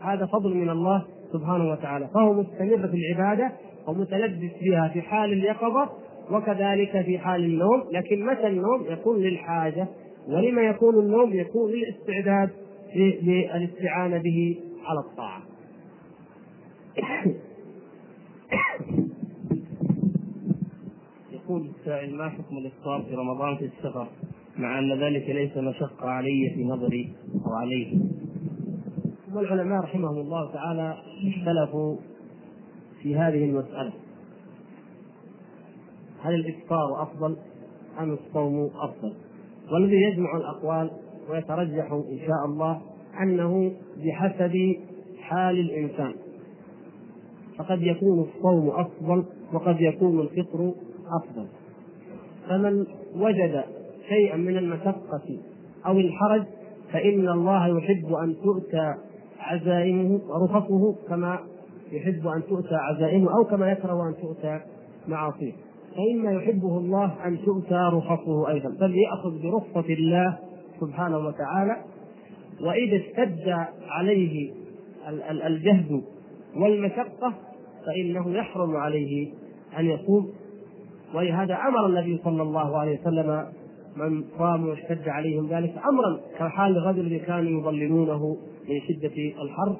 [0.00, 2.08] هذا فضل من الله سبحانه وتعالى.
[2.14, 3.52] فهو مستمر في العبادة
[3.88, 5.88] ومتلبس بها في حال اليقظة
[6.30, 9.86] وكذلك في حال النوم لكن متى النوم يكون للحاجة؟
[10.28, 12.50] ولما يكون النوم يكون للاستعداد؟
[12.96, 15.42] للاستعانة به على الطاعة.
[21.32, 24.08] يقول السائل ما حكم الإفطار في رمضان في السفر؟
[24.58, 27.12] مع أن ذلك ليس مشقة علي في نظري
[27.46, 27.98] أو عليه.
[29.34, 30.96] والعلماء رحمهم الله تعالى
[31.28, 31.96] اختلفوا
[33.02, 33.92] في هذه المسألة.
[36.22, 37.36] هل الإفطار أفضل
[37.98, 39.14] أم الصوم أفضل؟
[39.72, 40.90] والذي يجمع الأقوال
[41.30, 42.80] ويترجح إن شاء الله
[43.22, 43.72] أنه
[44.04, 44.76] بحسب
[45.20, 46.14] حال الإنسان.
[47.58, 50.72] فقد يكون الصوم أفضل وقد يكون الفطر
[51.22, 51.46] أفضل.
[52.48, 52.86] فمن
[53.16, 53.64] وجد
[54.08, 55.38] شيئا من المشقة
[55.86, 56.42] أو الحرج
[56.92, 58.94] فإن الله يحب أن تؤتى
[59.38, 61.38] عزائمه ورخصه كما
[61.92, 64.60] يحب أن تؤتى عزائمه أو كما يكره أن تؤتى
[65.08, 65.52] معاصيه.
[65.96, 68.70] فإما يحبه الله أن تؤتى رخصه أيضا.
[68.80, 70.38] بل يأخذ برخصة الله
[70.86, 71.76] سبحانه وتعالى
[72.60, 73.48] وإذا اشتد
[73.88, 74.52] عليه
[75.46, 76.02] الجهد
[76.56, 77.34] والمشقة
[77.86, 79.32] فإنه يحرم عليه
[79.78, 80.32] أن يصوم
[81.14, 83.46] ولهذا أمر النبي صلى الله عليه وسلم
[83.96, 88.36] من صام واشتد عليهم ذلك أمرا كحال الرجل الذي كانوا يظلمونه
[88.68, 89.76] من شدة الحر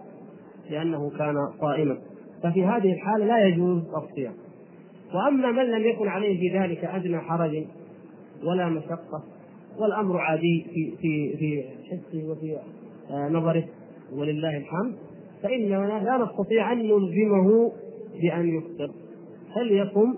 [0.70, 1.99] لأنه كان صائما
[2.43, 4.35] ففي هذه الحالة لا يجوز الصيام.
[5.15, 7.65] وأما من لم يكن عليه في ذلك أدنى حرج
[8.45, 9.23] ولا مشقة
[9.78, 12.59] والأمر عادي في في في حسه وفي
[13.11, 13.65] آه، نظره
[14.12, 14.94] ولله الحمد.
[15.43, 17.73] فإننا لا نستطيع أن نلزمه
[18.23, 18.90] بأن يفطر.
[19.55, 20.15] فليصم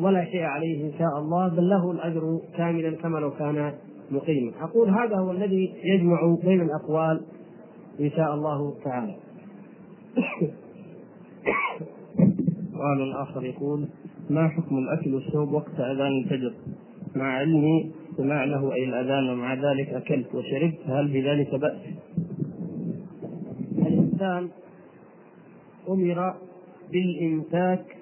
[0.00, 3.72] ولا شيء عليه إن شاء الله بل له الأجر كاملا كما لو كان
[4.10, 4.52] مقيما.
[4.60, 7.20] أقول هذا هو الذي يجمع بين الأقوال
[8.00, 9.16] إن شاء الله تعالى.
[12.72, 13.88] سؤال آخر يقول
[14.30, 16.52] ما حكم الأكل والشرب وقت أذان الفجر؟
[17.16, 21.80] مع علمي سماع له أي الأذان ومع ذلك أكلت وشربت هل بذلك بأس؟
[23.78, 24.48] الإنسان
[25.88, 26.34] أمر
[26.92, 27.96] بالإمساك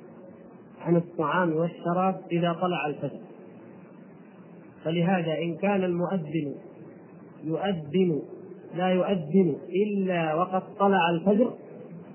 [0.80, 3.20] عن الطعام والشراب إذا طلع الفجر
[4.84, 6.54] فلهذا إن كان المؤذن
[7.44, 8.22] يؤذن
[8.74, 11.52] لا يؤذن إلا وقد طلع الفجر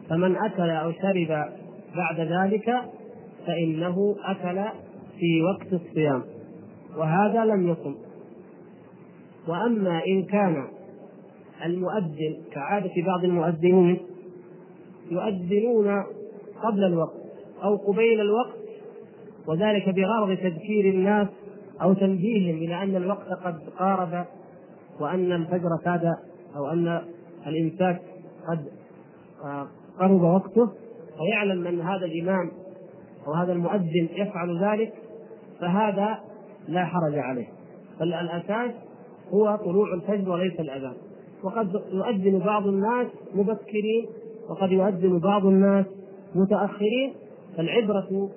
[0.09, 1.27] فمن أكل أو شرب
[1.95, 2.75] بعد ذلك
[3.47, 4.63] فإنه أكل
[5.19, 6.23] في وقت الصيام
[6.97, 7.95] وهذا لم يصم
[9.47, 10.67] وأما إن كان
[11.65, 13.99] المؤذن كعادة بعض المؤذنين
[15.11, 16.03] يؤذنون
[16.63, 17.19] قبل الوقت
[17.63, 18.59] أو قبيل الوقت
[19.47, 21.27] وذلك بغرض تذكير الناس
[21.81, 24.25] أو تنبيههم إلى أن الوقت قد قارب
[24.99, 26.15] وأن الفجر كاد
[26.55, 27.01] أو أن
[27.47, 28.01] الإمساك
[28.49, 28.65] قد
[29.43, 29.67] آه،
[29.99, 30.69] قرب وقته
[31.17, 32.51] فيعلم أن هذا الإمام
[33.27, 34.93] أو هذا المؤذن يفعل ذلك
[35.59, 36.19] فهذا
[36.67, 37.47] لا حرج عليه.
[37.99, 38.71] بل الأساس
[39.29, 40.93] هو طلوع الفجر وليس الأذان.
[41.43, 44.05] وقد يؤذن بعض الناس مبكرين
[44.49, 45.85] وقد يؤذن بعض الناس
[46.35, 47.13] متأخرين.
[47.57, 48.29] فالعبرة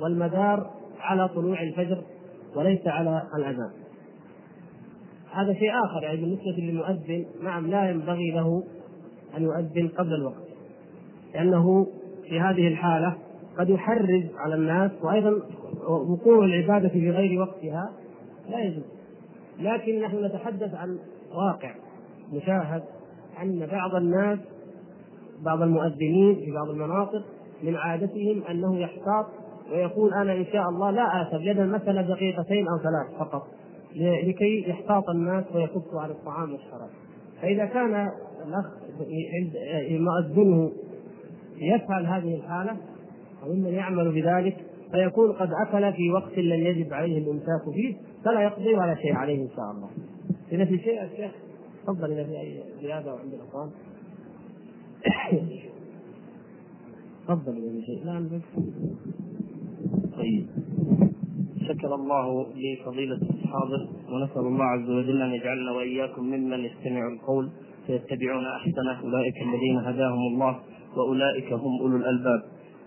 [0.00, 0.70] والمدار
[1.00, 2.02] على طلوع الفجر
[2.56, 3.70] وليس على الأذان.
[5.32, 8.62] هذا شيء آخر يعني بالنسبة للمؤذن نعم لا ينبغي له
[9.36, 10.50] أن يؤذن قبل الوقت.
[11.34, 11.86] لأنه
[12.28, 13.16] في هذه الحالة
[13.58, 15.42] قد يحرج على الناس وأيضا
[15.88, 17.90] وقوع العبادة في غير وقتها
[18.50, 18.84] لا يجوز.
[19.60, 20.98] لكن نحن نتحدث عن
[21.34, 21.74] واقع
[22.32, 22.82] مشاهد
[23.42, 24.38] أن بعض الناس
[25.44, 27.24] بعض المؤذنين في بعض المناطق
[27.62, 29.26] من عادتهم أنه يحتاط
[29.72, 33.46] ويقول أنا إن شاء الله لا اتى يدا مثلا دقيقتين أو ثلاث فقط
[33.96, 36.90] لكي يحتاط الناس ويكفوا عن الطعام والشراب.
[37.42, 38.10] فإذا كان
[38.46, 38.66] الأخ
[39.90, 40.72] مؤذنه
[41.56, 42.76] يفعل هذه الحالة
[43.42, 44.56] أو ممن يعمل بذلك
[44.92, 49.42] فيكون قد أكل في وقت لم يجب عليه الإمساك فيه فلا يقضي ولا شيء عليه
[49.42, 49.88] إن شاء الله.
[50.52, 51.32] إذا في شيء يا شيخ
[51.82, 53.70] تفضل إذا في أي زيادة وعند الأخوان.
[57.28, 58.04] تفضل إذا في شيء.
[58.04, 58.40] لا
[60.16, 60.46] طيب.
[61.68, 67.50] شكر الله لفضيلة الحاضر ونسأل الله عز وجل أن يجعلنا وإياكم ممن يستمع القول
[67.86, 70.60] فيتبعون أحسنه أولئك الذين هداهم الله
[70.96, 72.42] وأولئك هم أولو الألباب